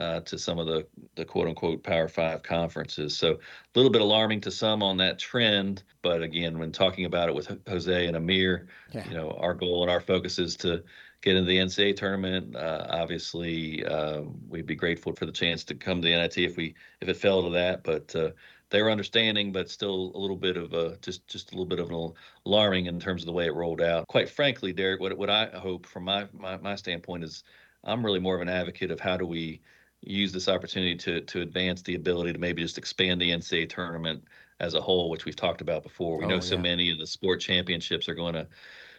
uh, 0.00 0.20
to 0.22 0.40
some 0.40 0.58
of 0.58 0.66
the 0.66 0.84
the 1.14 1.24
quote 1.24 1.46
unquote 1.46 1.84
Power 1.84 2.08
Five 2.08 2.42
conferences. 2.42 3.16
So 3.16 3.34
a 3.34 3.38
little 3.76 3.92
bit 3.92 4.02
alarming 4.02 4.40
to 4.40 4.50
some 4.50 4.82
on 4.82 4.96
that 4.96 5.20
trend, 5.20 5.84
but 6.02 6.22
again, 6.22 6.58
when 6.58 6.72
talking 6.72 7.04
about 7.04 7.28
it 7.28 7.36
with 7.36 7.56
Jose 7.68 8.06
and 8.06 8.16
Amir, 8.16 8.66
yeah. 8.92 9.08
you 9.08 9.14
know, 9.14 9.30
our 9.38 9.54
goal 9.54 9.82
and 9.82 9.92
our 9.92 10.00
focus 10.00 10.40
is 10.40 10.56
to 10.56 10.82
get 11.26 11.34
into 11.36 11.48
the 11.48 11.58
NCAA 11.58 11.96
tournament. 11.96 12.54
Uh, 12.54 12.86
obviously, 12.88 13.84
uh, 13.84 14.22
we'd 14.48 14.64
be 14.64 14.76
grateful 14.76 15.12
for 15.12 15.26
the 15.26 15.32
chance 15.32 15.64
to 15.64 15.74
come 15.74 16.00
to 16.00 16.06
the 16.06 16.14
NIT 16.14 16.38
if 16.38 16.56
we 16.56 16.74
if 17.00 17.08
it 17.08 17.16
fell 17.16 17.42
to 17.42 17.50
that, 17.50 17.84
but. 17.84 18.14
Uh, 18.14 18.30
they 18.68 18.82
were 18.82 18.90
understanding, 18.90 19.52
but 19.52 19.70
still 19.70 20.10
a 20.16 20.18
little 20.18 20.36
bit 20.36 20.56
of 20.56 20.72
a 20.72 20.96
just 21.00 21.24
just 21.28 21.52
a 21.52 21.54
little 21.54 21.66
bit 21.66 21.78
of 21.78 21.88
an 21.88 22.12
alarming 22.46 22.86
in 22.86 22.98
terms 22.98 23.22
of 23.22 23.26
the 23.26 23.32
way 23.32 23.46
it 23.46 23.54
rolled 23.54 23.80
out. 23.80 24.08
Quite 24.08 24.28
frankly, 24.28 24.72
Derek, 24.72 25.00
what 25.00 25.16
what 25.16 25.30
I 25.30 25.46
hope 25.54 25.86
from 25.86 26.02
my 26.02 26.26
my, 26.32 26.56
my 26.56 26.74
standpoint 26.74 27.22
is 27.22 27.44
I'm 27.84 28.04
really 28.04 28.18
more 28.18 28.34
of 28.34 28.42
an 28.42 28.48
advocate 28.48 28.90
of 28.90 28.98
how 28.98 29.16
do 29.16 29.24
we 29.24 29.60
use 30.00 30.32
this 30.32 30.48
opportunity 30.48 30.96
to 30.96 31.20
to 31.20 31.42
advance 31.42 31.82
the 31.82 31.94
ability 31.94 32.32
to 32.32 32.40
maybe 32.40 32.60
just 32.60 32.76
expand 32.76 33.20
the 33.20 33.30
NCAA 33.30 33.68
tournament 33.68 34.24
as 34.58 34.74
a 34.74 34.80
whole, 34.80 35.10
which 35.10 35.26
we've 35.26 35.36
talked 35.36 35.60
about 35.60 35.84
before. 35.84 36.18
We 36.18 36.24
oh, 36.24 36.28
know 36.30 36.40
so 36.40 36.58
many 36.58 36.90
of 36.90 36.98
the 36.98 37.06
sport 37.06 37.40
championships 37.40 38.08
are 38.08 38.16
going 38.16 38.34
to 38.34 38.48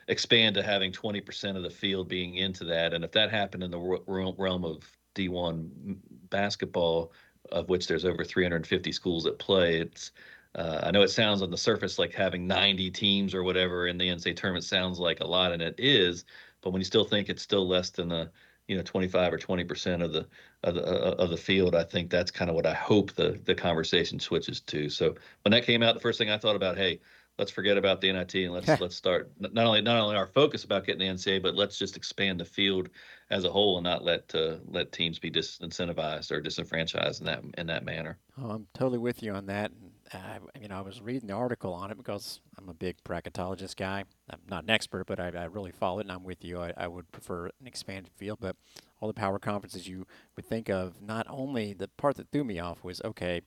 expand 0.08 0.56
to 0.56 0.64
having 0.64 0.92
20% 0.92 1.58
of 1.58 1.64
the 1.64 1.70
field 1.70 2.08
being 2.08 2.36
into 2.36 2.64
that, 2.66 2.94
and 2.94 3.04
if 3.04 3.12
that 3.12 3.32
happened 3.32 3.64
in 3.64 3.72
the 3.72 4.00
realm 4.08 4.66
of 4.66 4.84
D1 5.16 5.98
basketball, 6.30 7.12
of 7.52 7.70
which 7.70 7.88
there's 7.88 8.06
over 8.06 8.24
350 8.24 8.92
schools 8.92 9.24
that 9.24 9.40
play, 9.40 9.80
it's 9.80 10.12
uh, 10.56 10.82
I 10.84 10.92
know 10.92 11.04
it 11.04 11.10
sounds 11.10 11.42
on 11.42 11.52
the 11.52 11.58
surface 11.58 12.00
like 12.00 12.14
having 12.14 12.48
90 12.48 12.90
teams 12.92 13.36
or 13.36 13.44
whatever 13.44 13.88
in 13.88 13.98
the 13.98 14.08
NCAA 14.08 14.36
tournament 14.36 14.66
sounds 14.66 15.00
like 15.00 15.20
a 15.20 15.28
lot, 15.28 15.52
and 15.52 15.62
it 15.62 15.76
is. 15.78 16.26
But 16.62 16.72
when 16.72 16.82
you 16.82 16.86
still 16.86 17.06
think 17.06 17.30
it's 17.30 17.44
still 17.44 17.68
less 17.68 17.92
than 17.92 18.12
a 18.12 18.32
you 18.68 18.76
know 18.76 18.84
25 18.84 19.34
or 19.34 19.38
20 19.38 19.64
percent 19.64 20.02
of 20.02 20.14
the 20.14 20.28
of 20.64 20.76
the 20.76 20.84
uh, 20.86 21.16
of 21.24 21.30
the 21.30 21.38
field 21.38 21.76
i 21.76 21.84
think 21.84 22.10
that's 22.10 22.32
kind 22.32 22.50
of 22.50 22.56
what 22.56 22.66
i 22.66 22.74
hope 22.74 23.14
the 23.14 23.40
the 23.46 23.56
conversation 23.56 24.20
switches 24.20 24.60
to 24.62 24.90
so 24.90 25.16
when 25.44 25.52
that 25.52 25.64
came 25.64 25.82
out 25.82 25.94
the 25.94 26.02
first 26.02 26.18
thing 26.20 26.30
i 26.30 26.38
thought 26.38 26.56
about 26.56 26.78
hey 26.78 27.00
let's 27.38 27.52
forget 27.52 27.78
about 27.78 28.02
the 28.02 28.12
nit 28.12 28.34
and 28.36 28.54
let's 28.54 28.82
let's 28.82 28.96
start 28.96 29.32
not 29.40 29.66
only 29.66 29.82
not 29.82 30.00
only 30.00 30.16
our 30.16 30.28
focus 30.28 30.64
about 30.64 30.86
getting 30.86 31.08
the 31.08 31.14
ncaa 31.14 31.42
but 31.42 31.56
let's 31.56 31.78
just 31.78 31.96
expand 31.96 32.40
the 32.40 32.46
field 32.46 32.90
as 33.30 33.44
a 33.44 33.50
whole 33.50 33.78
and 33.78 33.84
not 33.84 34.04
let 34.04 34.34
uh, 34.36 34.56
let 34.68 34.92
teams 34.92 35.20
be 35.20 35.30
disincentivized 35.30 36.32
or 36.32 36.42
disenfranchised 36.42 37.22
in 37.22 37.26
that 37.26 37.44
in 37.58 37.68
that 37.68 37.86
manner 37.86 38.18
oh, 38.42 38.50
i'm 38.50 38.68
totally 38.74 39.00
with 39.00 39.22
you 39.22 39.32
on 39.32 39.46
that 39.46 39.72
I, 40.14 40.40
you 40.62 40.68
know, 40.68 40.78
I 40.78 40.82
was 40.82 41.02
reading 41.02 41.28
the 41.28 41.34
article 41.34 41.74
on 41.74 41.92
it 41.92 41.98
because 41.98 42.40
I'm 42.58 42.70
a 42.70 42.74
big 42.74 42.96
bracketologist 43.04 43.76
guy. 43.76 44.06
I'm 44.30 44.40
not 44.50 44.64
an 44.64 44.70
expert, 44.70 45.06
but 45.06 45.20
I, 45.20 45.30
I 45.30 45.46
really 45.46 45.72
follow 45.72 46.00
it, 46.00 46.04
and 46.04 46.12
I'm 46.12 46.24
with 46.24 46.44
you. 46.44 46.60
I, 46.60 46.74
I 46.78 46.88
would 46.88 47.12
prefer 47.12 47.48
an 47.48 47.68
expanded 47.68 48.12
field, 48.16 48.40
but 48.40 48.56
all 49.02 49.08
the 49.08 49.14
power 49.14 49.40
conferences 49.40 49.88
you 49.88 50.08
would 50.36 50.46
think 50.46 50.70
of, 50.70 51.02
not 51.02 51.28
only 51.30 51.74
the 51.74 51.90
part 51.98 52.16
that 52.18 52.32
threw 52.32 52.44
me 52.44 52.60
off 52.60 52.84
was 52.84 53.02
okay, 53.04 53.42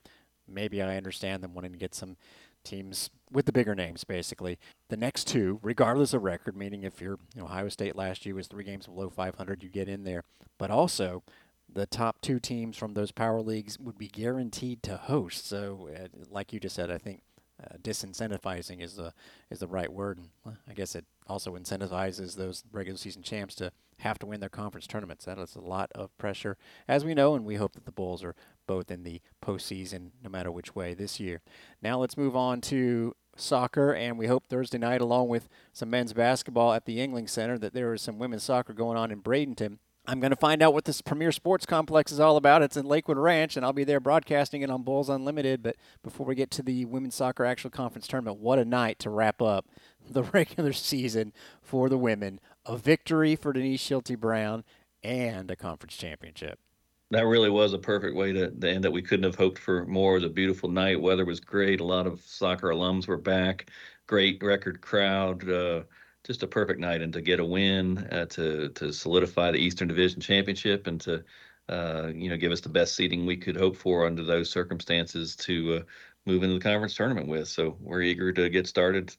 maybe 0.47 0.83
I 0.83 0.97
understand 0.97 1.43
them 1.43 1.55
wanting 1.55 1.73
to 1.73 1.79
get 1.79 1.95
some 1.95 2.17
teams 2.65 3.11
with 3.31 3.47
the 3.47 3.53
bigger 3.53 3.75
names, 3.75 4.05
basically. 4.05 4.59
The 4.89 4.97
next 4.97 5.27
two, 5.27 5.61
regardless 5.63 6.15
of 6.15 6.23
record, 6.23 6.57
meaning 6.57 6.83
if 6.83 7.01
you're 7.01 7.19
you 7.35 7.43
know, 7.43 7.45
Ohio 7.45 7.69
State 7.69 7.97
last 7.97 8.27
year 8.27 8.35
was 8.35 8.47
three 8.47 8.65
games 8.65 8.87
below 8.87 9.11
500, 9.11 9.63
you 9.63 9.69
get 9.69 9.89
in 9.89 10.05
there. 10.05 10.25
But 10.59 10.71
also, 10.71 11.23
the 11.73 11.87
top 11.87 12.21
two 12.21 12.39
teams 12.39 12.77
from 12.77 12.95
those 12.95 13.13
power 13.13 13.41
leagues 13.41 13.79
would 13.79 13.99
be 13.99 14.09
guaranteed 14.09 14.83
to 14.85 14.97
host. 14.97 15.47
So, 15.47 15.89
uh, 15.95 16.09
like 16.31 16.53
you 16.53 16.61
just 16.61 16.75
said, 16.75 16.91
I 16.91 16.99
think 16.99 17.23
uh, 17.63 17.77
disincentivizing 17.83 18.81
is 18.81 18.95
the 18.95 19.13
is 19.51 19.61
the 19.61 19.67
right 19.67 19.93
word. 19.93 20.19
And 20.19 20.57
I 20.69 20.73
guess 20.75 20.95
it 20.95 21.05
also 21.27 21.57
incentivizes 21.57 22.37
those 22.37 22.65
regular 22.73 22.99
season 22.99 23.23
champs 23.23 23.55
to 23.57 23.73
have 23.99 24.19
to 24.19 24.27
win 24.27 24.41
their 24.41 24.49
conference 24.49 24.87
tournaments. 24.87 25.25
That 25.25 25.39
is 25.39 25.55
a 25.57 25.61
lot 25.61 25.91
of 25.95 26.17
pressure, 26.19 26.57
as 26.89 27.05
we 27.05 27.15
know, 27.15 27.35
and 27.35 27.45
we 27.45 27.57
hope 27.57 27.73
that 27.73 27.85
the 27.85 27.93
Bulls 27.93 28.25
are 28.25 28.35
both 28.71 28.91
in 28.91 29.03
the 29.03 29.21
postseason, 29.45 30.11
no 30.23 30.31
matter 30.31 30.51
which 30.51 30.77
way 30.77 30.95
this 30.95 31.19
year. 31.19 31.41
Now 31.83 31.99
let's 31.99 32.17
move 32.17 32.37
on 32.37 32.61
to 32.63 33.17
soccer, 33.37 33.93
and 33.93 34.17
we 34.17 34.29
hope 34.29 34.47
Thursday 34.47 34.79
night, 34.79 35.01
along 35.01 35.29
with 35.29 35.49
some 35.73 35.91
men's 35.91 36.13
basketball 36.13 36.73
at 36.73 36.85
the 36.85 36.99
Yuengling 36.99 37.29
Center, 37.29 37.59
that 37.59 37.75
there 37.75 37.93
is 37.93 38.03
some 38.03 38.19
women's 38.19 38.45
soccer 38.45 38.73
going 38.73 38.97
on 38.97 39.11
in 39.11 39.23
Bradenton 39.23 39.79
I'm 40.07 40.19
going 40.19 40.31
to 40.31 40.37
find 40.37 40.63
out 40.63 40.73
what 40.73 40.87
this 40.87 41.03
Premier 41.03 41.31
Sports 41.31 41.67
Complex 41.67 42.11
is 42.11 42.21
all 42.21 42.37
about. 42.37 42.63
It's 42.63 42.77
in 42.77 42.87
Lakewood 42.87 43.19
Ranch, 43.19 43.57
and 43.57 43.65
I'll 43.65 43.73
be 43.73 43.85
there 43.85 44.01
broadcasting 44.01 44.63
it 44.63 44.71
on 44.71 44.83
Bulls 44.83 45.09
Unlimited. 45.09 45.63
But 45.63 45.77
before 46.03 46.27
we 46.27 46.35
get 46.35 46.51
to 46.53 46.63
the 46.63 46.85
women's 46.87 47.15
soccer 47.15 47.45
actual 47.45 47.71
conference 47.71 48.09
tournament, 48.09 48.39
what 48.39 48.59
a 48.59 48.65
night 48.65 48.99
to 49.01 49.11
wrap 49.11 49.43
up 49.43 49.67
the 50.11 50.23
regular 50.25 50.73
season 50.73 51.33
for 51.63 51.89
the 51.89 51.99
women. 51.99 52.41
A 52.67 52.77
victory 52.77 53.37
for 53.37 53.53
Denise 53.53 53.87
Schilte 53.87 54.19
Brown 54.19 54.65
and 55.03 55.51
a 55.51 55.57
conference 55.57 55.97
championship. 55.97 56.59
That 57.11 57.27
really 57.27 57.51
was 57.51 57.73
a 57.73 57.79
perfect 57.79 58.15
way 58.15 58.33
to, 58.33 58.51
to 58.51 58.71
end 58.71 58.85
it. 58.85 58.93
We 58.93 59.03
couldn't 59.03 59.25
have 59.25 59.35
hoped 59.35 59.59
for 59.59 59.85
more. 59.87 60.13
It 60.13 60.23
was 60.23 60.25
a 60.25 60.29
beautiful 60.29 60.69
night. 60.71 61.01
Weather 61.01 61.25
was 61.25 61.41
great. 61.41 61.81
A 61.81 61.85
lot 61.85 62.07
of 62.07 62.21
soccer 62.21 62.69
alums 62.69 63.09
were 63.09 63.17
back. 63.17 63.69
Great 64.07 64.41
record 64.43 64.81
crowd. 64.81 65.49
Uh, 65.49 65.83
just 66.25 66.43
a 66.43 66.47
perfect 66.47 66.79
night 66.79 67.01
and 67.03 67.13
to 67.13 67.21
get 67.21 67.41
a 67.41 67.45
win 67.45 67.99
uh, 68.13 68.27
to 68.27 68.69
to 68.71 68.93
solidify 68.93 69.51
the 69.51 69.59
Eastern 69.59 69.89
Division 69.89 70.21
championship 70.21 70.87
and 70.87 71.01
to 71.01 71.25
uh, 71.69 72.09
you 72.15 72.29
know 72.29 72.37
give 72.37 72.53
us 72.53 72.61
the 72.61 72.69
best 72.69 72.95
seeding 72.95 73.27
we 73.27 73.37
could 73.37 73.57
hope 73.57 73.77
for 73.77 74.07
under 74.07 74.23
those 74.23 74.51
circumstances 74.51 75.35
to 75.37 75.77
uh, 75.77 75.83
move 76.27 76.43
into 76.43 76.55
the 76.55 76.61
conference 76.61 76.95
tournament 76.95 77.27
with. 77.27 77.49
So 77.49 77.77
we're 77.81 78.03
eager 78.03 78.33
to 78.33 78.49
get 78.51 78.67
started 78.67 79.17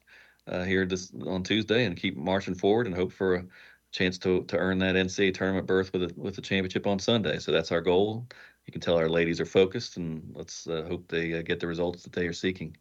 uh, 0.48 0.64
here 0.64 0.86
this 0.86 1.12
on 1.26 1.44
Tuesday 1.44 1.86
and 1.86 1.98
keep 1.98 2.18
marching 2.18 2.56
forward 2.56 2.88
and 2.88 2.96
hope 2.96 3.12
for 3.12 3.36
a 3.36 3.46
chance 3.92 4.18
to 4.20 4.44
to 4.44 4.58
earn 4.58 4.80
that 4.80 4.96
NCAA 4.96 5.34
tournament 5.34 5.68
berth 5.68 5.92
with 5.94 6.04
a 6.04 6.14
with 6.16 6.38
a 6.38 6.42
championship 6.42 6.88
on 6.88 7.00
Sunday. 7.00 7.40
So 7.40 7.52
that's 7.52 7.72
our 7.72 7.82
goal. 7.82 8.28
You 8.66 8.72
can 8.72 8.82
tell 8.82 8.98
our 8.98 9.10
ladies 9.10 9.42
are 9.42 9.46
focused 9.46 9.98
and 9.98 10.24
let's 10.36 10.68
uh, 10.68 10.86
hope 10.88 11.08
they 11.08 11.34
uh, 11.34 11.42
get 11.42 11.60
the 11.60 11.68
results 11.68 12.04
that 12.04 12.14
they 12.14 12.28
are 12.28 12.34
seeking 12.34 12.78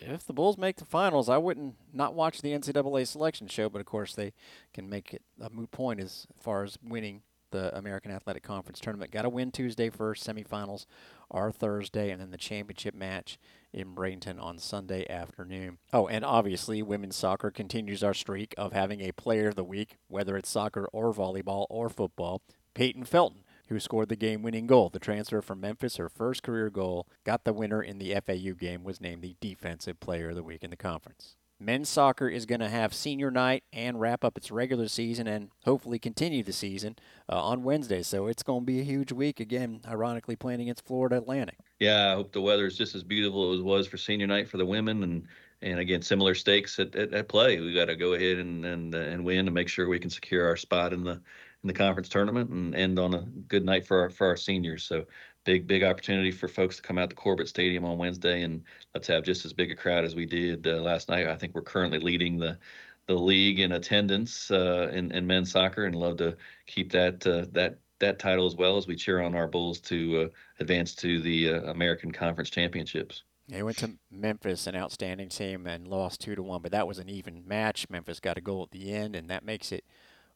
if 0.00 0.26
the 0.26 0.32
Bulls 0.32 0.58
make 0.58 0.76
the 0.76 0.84
finals, 0.84 1.28
I 1.28 1.38
wouldn't 1.38 1.76
not 1.92 2.14
watch 2.14 2.42
the 2.42 2.52
NCAA 2.52 3.06
selection 3.06 3.46
show, 3.46 3.68
but 3.68 3.80
of 3.80 3.86
course 3.86 4.14
they 4.14 4.32
can 4.72 4.88
make 4.88 5.14
it 5.14 5.22
a 5.40 5.50
moot 5.50 5.70
point 5.70 6.00
as 6.00 6.26
far 6.36 6.64
as 6.64 6.78
winning 6.82 7.22
the 7.50 7.76
American 7.76 8.10
Athletic 8.10 8.42
Conference 8.42 8.80
tournament. 8.80 9.10
Got 9.10 9.22
to 9.22 9.28
win 9.28 9.50
Tuesday 9.50 9.88
first. 9.88 10.26
Semifinals 10.26 10.86
are 11.30 11.52
Thursday, 11.52 12.10
and 12.10 12.20
then 12.20 12.30
the 12.30 12.36
championship 12.36 12.94
match 12.94 13.38
in 13.74 13.94
Bradenton 13.94 14.40
on 14.40 14.58
Sunday 14.58 15.06
afternoon. 15.10 15.78
Oh, 15.92 16.06
and 16.06 16.24
obviously, 16.24 16.82
women's 16.82 17.16
soccer 17.16 17.50
continues 17.50 18.02
our 18.02 18.14
streak 18.14 18.54
of 18.56 18.72
having 18.72 19.00
a 19.00 19.12
player 19.12 19.48
of 19.48 19.56
the 19.56 19.64
week, 19.64 19.98
whether 20.08 20.36
it's 20.36 20.48
soccer 20.48 20.88
or 20.92 21.12
volleyball 21.12 21.66
or 21.68 21.88
football. 21.88 22.40
Peyton 22.74 23.04
Felton 23.04 23.44
who 23.68 23.80
scored 23.80 24.08
the 24.08 24.16
game 24.16 24.42
winning 24.42 24.66
goal. 24.66 24.90
The 24.90 24.98
transfer 24.98 25.40
from 25.40 25.60
Memphis, 25.60 25.96
her 25.96 26.08
first 26.08 26.42
career 26.42 26.70
goal, 26.70 27.06
got 27.24 27.44
the 27.44 27.52
winner 27.52 27.82
in 27.82 27.98
the 27.98 28.14
FAU 28.14 28.52
game, 28.58 28.84
was 28.84 29.00
named 29.00 29.22
the 29.22 29.36
Defensive 29.40 30.00
Player 30.00 30.30
of 30.30 30.36
the 30.36 30.42
Week 30.42 30.62
in 30.62 30.70
the 30.70 30.76
conference. 30.76 31.36
Men's 31.64 31.88
soccer 31.88 32.28
is 32.28 32.44
going 32.46 32.60
to 32.60 32.68
have 32.68 32.92
senior 32.92 33.30
night 33.30 33.64
and 33.72 33.98
wrap 34.00 34.24
up 34.24 34.36
its 34.36 34.50
regular 34.50 34.88
season 34.88 35.26
and 35.26 35.48
hopefully 35.64 35.98
continue 35.98 36.42
the 36.42 36.52
season 36.52 36.96
uh, 37.28 37.42
on 37.42 37.62
Wednesday. 37.62 38.02
So 38.02 38.26
it's 38.26 38.42
going 38.42 38.60
to 38.60 38.66
be 38.66 38.80
a 38.80 38.84
huge 38.84 39.12
week 39.12 39.40
again, 39.40 39.80
ironically 39.88 40.36
playing 40.36 40.60
against 40.60 40.84
Florida 40.84 41.16
Atlantic. 41.16 41.58
Yeah, 41.80 42.12
I 42.12 42.14
hope 42.14 42.32
the 42.32 42.42
weather 42.42 42.66
is 42.66 42.76
just 42.76 42.94
as 42.94 43.02
beautiful 43.02 43.52
as 43.52 43.60
it 43.60 43.64
was 43.64 43.86
for 43.86 43.96
senior 43.96 44.26
night 44.26 44.48
for 44.48 44.58
the 44.58 44.66
women 44.66 45.02
and 45.02 45.26
and 45.62 45.78
again 45.78 46.02
similar 46.02 46.34
stakes 46.34 46.78
at, 46.78 46.94
at, 46.94 47.14
at 47.14 47.28
play. 47.28 47.58
We 47.58 47.72
got 47.72 47.86
to 47.86 47.96
go 47.96 48.12
ahead 48.12 48.38
and 48.38 48.64
and 48.66 48.94
uh, 48.94 48.98
and 48.98 49.24
win 49.24 49.46
to 49.46 49.50
make 49.50 49.68
sure 49.68 49.88
we 49.88 49.98
can 49.98 50.10
secure 50.10 50.46
our 50.46 50.56
spot 50.56 50.92
in 50.92 51.04
the 51.04 51.12
in 51.12 51.68
the 51.68 51.72
conference 51.72 52.10
tournament 52.10 52.50
and 52.50 52.74
end 52.74 52.98
on 52.98 53.14
a 53.14 53.22
good 53.48 53.64
night 53.64 53.86
for 53.86 54.00
our, 54.00 54.10
for 54.10 54.26
our 54.26 54.36
seniors. 54.36 54.84
So 54.84 55.06
big 55.44 55.66
big 55.66 55.82
opportunity 55.82 56.30
for 56.30 56.48
folks 56.48 56.76
to 56.76 56.82
come 56.82 56.98
out 56.98 57.10
to 57.10 57.16
Corbett 57.16 57.48
Stadium 57.48 57.84
on 57.84 57.98
Wednesday 57.98 58.42
and 58.42 58.62
let's 58.94 59.06
have 59.08 59.24
just 59.24 59.44
as 59.44 59.52
big 59.52 59.70
a 59.70 59.76
crowd 59.76 60.04
as 60.04 60.14
we 60.14 60.26
did 60.26 60.66
uh, 60.66 60.80
last 60.80 61.08
night. 61.08 61.26
I 61.26 61.36
think 61.36 61.54
we're 61.54 61.62
currently 61.62 61.98
leading 61.98 62.38
the 62.38 62.58
the 63.06 63.14
league 63.14 63.60
in 63.60 63.72
attendance 63.72 64.50
uh, 64.50 64.90
in, 64.92 65.12
in 65.12 65.26
men's 65.26 65.50
soccer 65.52 65.84
and 65.84 65.94
love 65.94 66.16
to 66.16 66.36
keep 66.66 66.90
that 66.92 67.26
uh, 67.26 67.46
that 67.52 67.78
that 68.00 68.18
title 68.18 68.46
as 68.46 68.56
well 68.56 68.76
as 68.76 68.86
we 68.86 68.96
cheer 68.96 69.20
on 69.20 69.34
our 69.34 69.46
Bulls 69.46 69.80
to 69.80 70.22
uh, 70.22 70.28
advance 70.60 70.94
to 70.96 71.20
the 71.20 71.50
uh, 71.50 71.60
American 71.70 72.10
Conference 72.10 72.50
Championships. 72.50 73.22
They 73.48 73.62
went 73.62 73.76
to 73.78 73.92
Memphis, 74.10 74.66
an 74.66 74.74
outstanding 74.74 75.28
team, 75.28 75.66
and 75.66 75.86
lost 75.86 76.20
two 76.20 76.34
to 76.34 76.42
one. 76.42 76.62
But 76.62 76.72
that 76.72 76.86
was 76.86 76.98
an 76.98 77.10
even 77.10 77.46
match. 77.46 77.88
Memphis 77.90 78.20
got 78.20 78.38
a 78.38 78.40
goal 78.40 78.62
at 78.62 78.70
the 78.70 78.92
end, 78.92 79.14
and 79.14 79.28
that 79.28 79.44
makes 79.44 79.70
it 79.70 79.84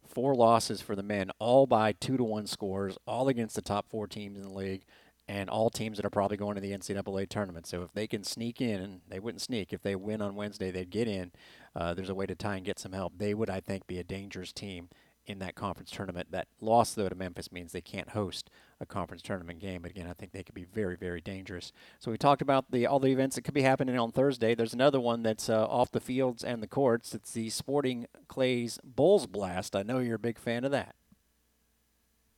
four 0.08 0.34
losses 0.34 0.80
for 0.80 0.96
the 0.96 1.02
men, 1.02 1.30
all 1.38 1.66
by 1.66 1.92
two 1.92 2.16
to 2.16 2.24
one 2.24 2.46
scores, 2.46 2.96
all 3.06 3.28
against 3.28 3.54
the 3.54 3.62
top 3.62 3.88
four 3.88 4.06
teams 4.06 4.38
in 4.38 4.44
the 4.44 4.52
league, 4.52 4.82
and 5.28 5.50
all 5.50 5.68
teams 5.68 5.98
that 5.98 6.06
are 6.06 6.10
probably 6.10 6.36
going 6.36 6.54
to 6.54 6.60
the 6.60 6.72
NCAA 6.72 7.28
tournament. 7.28 7.66
So 7.66 7.82
if 7.82 7.92
they 7.92 8.06
can 8.06 8.24
sneak 8.24 8.60
in, 8.60 8.80
and 8.80 9.00
they 9.08 9.20
wouldn't 9.20 9.42
sneak, 9.42 9.72
if 9.72 9.82
they 9.82 9.94
win 9.94 10.22
on 10.22 10.34
Wednesday, 10.34 10.70
they'd 10.70 10.90
get 10.90 11.06
in. 11.06 11.32
Uh, 11.76 11.94
there's 11.94 12.08
a 12.08 12.14
way 12.14 12.26
to 12.26 12.34
tie 12.34 12.56
and 12.56 12.64
get 12.64 12.78
some 12.78 12.92
help. 12.92 13.12
They 13.18 13.34
would, 13.34 13.50
I 13.50 13.60
think, 13.60 13.86
be 13.86 13.98
a 13.98 14.04
dangerous 14.04 14.52
team 14.52 14.88
in 15.28 15.38
that 15.40 15.54
conference 15.54 15.90
tournament. 15.90 16.30
That 16.30 16.49
loss, 16.61 16.94
though, 16.94 17.08
to 17.08 17.14
Memphis 17.14 17.52
means 17.52 17.73
they 17.73 17.80
can't 17.80 18.11
host 18.11 18.50
a 18.80 18.87
conference 18.87 19.23
tournament 19.23 19.61
game. 19.61 19.82
But 19.82 19.90
again, 19.90 20.06
I 20.06 20.12
think 20.12 20.32
they 20.32 20.42
could 20.42 20.54
be 20.54 20.64
very, 20.64 20.97
very 20.97 21.20
dangerous. 21.20 21.73
So 21.99 22.11
we 22.11 22.18
talked 22.18 22.42
about 22.42 22.70
the 22.70 22.87
all 22.87 22.99
the 22.99 23.12
events 23.12 23.37
that 23.37 23.42
could 23.42 23.54
be 23.54 23.62
happening 23.62 23.99
on 23.99 24.12
Thursday. 24.12 24.54
There's 24.54 24.75
another 24.75 25.00
one 25.00 25.23
that's 25.23 25.49
uh, 25.49 25.66
off 25.66 25.90
the 25.90 26.00
fields 26.00 26.42
and 26.42 26.62
the 26.62 26.66
courts. 26.66 27.14
It's 27.14 27.32
the 27.32 27.50
Sporting 27.50 28.06
Clays 28.28 28.78
Bulls 28.82 29.26
Blast. 29.26 29.76
I 29.76 29.82
know 29.82 29.99
you're 29.99 30.16
a 30.16 30.18
big 30.18 30.38
fan 30.38 30.64
of 30.64 30.70
that. 30.73 30.94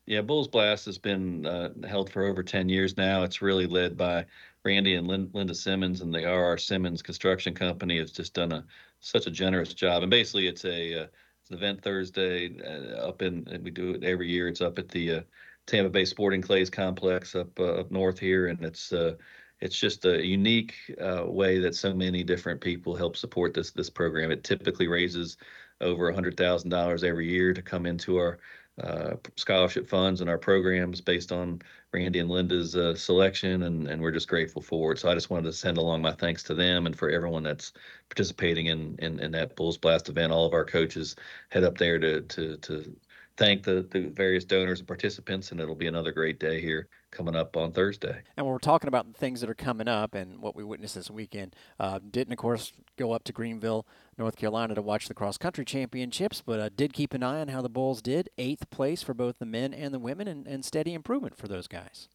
Yeah, 0.06 0.22
Bulls 0.22 0.48
Blast 0.48 0.86
has 0.86 0.98
been 0.98 1.46
uh, 1.46 1.70
held 1.86 2.10
for 2.10 2.24
over 2.24 2.42
10 2.42 2.68
years 2.68 2.96
now. 2.96 3.22
It's 3.22 3.40
really 3.40 3.66
led 3.66 3.96
by 3.96 4.26
Randy 4.64 4.94
and 4.94 5.06
Lin- 5.06 5.30
Linda 5.32 5.54
Simmons, 5.54 6.00
and 6.00 6.12
the 6.12 6.26
R.R. 6.26 6.58
Simmons 6.58 7.00
Construction 7.00 7.54
Company 7.54 7.98
has 7.98 8.10
just 8.10 8.34
done 8.34 8.50
a 8.50 8.64
such 8.98 9.26
a 9.26 9.30
generous 9.30 9.72
job. 9.72 10.02
And 10.02 10.10
basically, 10.10 10.48
it's 10.48 10.64
a 10.64 11.02
uh, 11.02 11.04
it's 11.04 11.04
an 11.04 11.10
event 11.50 11.82
Thursday 11.82 12.50
uh, 12.64 13.06
up 13.06 13.22
in, 13.22 13.46
and 13.50 13.64
we 13.64 13.70
do 13.70 13.90
it 13.90 14.04
every 14.04 14.28
year. 14.28 14.48
It's 14.48 14.60
up 14.60 14.78
at 14.78 14.88
the 14.88 15.12
uh, 15.12 15.20
Tampa 15.66 15.90
Bay 15.90 16.04
Sporting 16.04 16.42
Clays 16.42 16.70
Complex 16.70 17.34
up 17.34 17.58
uh, 17.58 17.80
up 17.80 17.90
north 17.90 18.18
here, 18.18 18.48
and 18.48 18.64
it's 18.64 18.92
uh, 18.92 19.14
it's 19.60 19.78
just 19.78 20.04
a 20.04 20.24
unique 20.24 20.74
uh, 21.00 21.24
way 21.26 21.58
that 21.58 21.74
so 21.74 21.94
many 21.94 22.24
different 22.24 22.60
people 22.60 22.96
help 22.96 23.16
support 23.16 23.54
this 23.54 23.70
this 23.70 23.90
program. 23.90 24.30
It 24.30 24.44
typically 24.44 24.88
raises 24.88 25.36
over 25.80 26.10
a 26.10 26.14
$100,000 26.14 27.04
every 27.04 27.30
year 27.30 27.54
to 27.54 27.62
come 27.62 27.86
into 27.86 28.18
our 28.18 28.38
uh, 28.82 29.16
scholarship 29.36 29.88
funds 29.88 30.20
and 30.20 30.30
our 30.30 30.38
programs 30.38 31.00
based 31.00 31.32
on 31.32 31.60
Randy 31.92 32.18
and 32.20 32.30
Linda's 32.30 32.76
uh, 32.76 32.94
selection, 32.94 33.64
and, 33.64 33.88
and 33.88 34.00
we're 34.00 34.12
just 34.12 34.28
grateful 34.28 34.62
for 34.62 34.92
it. 34.92 34.98
So 34.98 35.10
I 35.10 35.14
just 35.14 35.30
wanted 35.30 35.46
to 35.46 35.52
send 35.52 35.76
along 35.76 36.02
my 36.02 36.12
thanks 36.12 36.42
to 36.44 36.54
them 36.54 36.86
and 36.86 36.96
for 36.96 37.10
everyone 37.10 37.42
that's 37.42 37.72
participating 38.08 38.66
in 38.66 38.96
in, 39.00 39.20
in 39.20 39.32
that 39.32 39.56
Bulls 39.56 39.78
Blast 39.78 40.08
event. 40.08 40.32
All 40.32 40.46
of 40.46 40.54
our 40.54 40.64
coaches 40.64 41.16
head 41.50 41.64
up 41.64 41.78
there 41.78 41.98
to 41.98 42.22
to 42.22 42.56
to 42.58 42.96
thank 43.36 43.62
the, 43.62 43.86
the 43.90 44.08
various 44.08 44.44
donors 44.44 44.80
and 44.80 44.88
participants, 44.88 45.50
and 45.50 45.60
it'll 45.60 45.74
be 45.74 45.86
another 45.88 46.12
great 46.12 46.38
day 46.38 46.60
here 46.60 46.88
coming 47.10 47.36
up 47.36 47.56
on 47.56 47.72
Thursday. 47.72 48.22
And 48.36 48.46
when 48.46 48.52
we're 48.52 48.58
talking 48.58 48.88
about 48.88 49.06
the 49.06 49.18
things 49.18 49.40
that 49.40 49.50
are 49.50 49.54
coming 49.54 49.88
up 49.88 50.14
and 50.14 50.40
what 50.40 50.54
we 50.54 50.64
witnessed 50.64 50.94
this 50.94 51.10
weekend. 51.10 51.54
Uh, 51.78 51.98
didn't, 52.10 52.32
of 52.32 52.38
course, 52.38 52.72
go 52.96 53.12
up 53.12 53.24
to 53.24 53.32
Greenville, 53.32 53.86
North 54.18 54.36
Carolina 54.36 54.74
to 54.74 54.82
watch 54.82 55.08
the 55.08 55.14
cross 55.14 55.38
country 55.38 55.64
championships, 55.64 56.42
but 56.44 56.60
uh, 56.60 56.68
did 56.74 56.92
keep 56.92 57.14
an 57.14 57.22
eye 57.22 57.40
on 57.40 57.48
how 57.48 57.62
the 57.62 57.68
Bulls 57.68 58.02
did. 58.02 58.28
Eighth 58.38 58.70
place 58.70 59.02
for 59.02 59.14
both 59.14 59.38
the 59.38 59.46
men 59.46 59.74
and 59.74 59.92
the 59.92 59.98
women, 59.98 60.28
and, 60.28 60.46
and 60.46 60.64
steady 60.64 60.94
improvement 60.94 61.36
for 61.36 61.48
those 61.48 61.66
guys. 61.66 62.08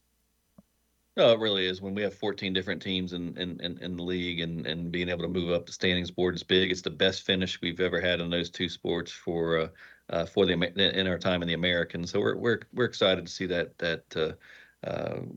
No, 1.18 1.32
it 1.32 1.40
really 1.40 1.66
is. 1.66 1.82
When 1.82 1.96
we 1.96 2.02
have 2.02 2.14
14 2.14 2.52
different 2.52 2.82
teams 2.82 3.14
in, 3.14 3.38
in, 3.38 3.60
in, 3.62 3.78
in, 3.78 3.96
the 3.96 4.04
league 4.04 4.42
and, 4.42 4.68
and 4.68 4.92
being 4.92 5.08
able 5.08 5.22
to 5.22 5.30
move 5.30 5.50
up 5.50 5.66
the 5.66 5.72
standings 5.72 6.12
board 6.12 6.36
is 6.36 6.44
big. 6.44 6.72
It's 6.72 6.82
the 6.82 6.90
best 6.90 7.24
finish 7.24 7.62
we've 7.62 7.80
ever 7.80 8.02
had 8.02 8.20
in 8.20 8.30
those 8.30 8.50
two 8.50 8.68
sports 8.68 9.14
for 9.14 9.60
uh, 9.60 9.68
uh, 10.10 10.26
for 10.26 10.46
the 10.46 10.54
in 10.54 11.08
our 11.08 11.18
time 11.18 11.42
in 11.42 11.48
the 11.48 11.54
American. 11.54 12.06
So 12.06 12.20
we're 12.20 12.36
we're 12.36 12.60
we're 12.74 12.86
excited 12.86 13.26
to 13.26 13.32
see 13.32 13.46
that 13.48 13.78
that 13.78 14.18
uh 14.18 14.34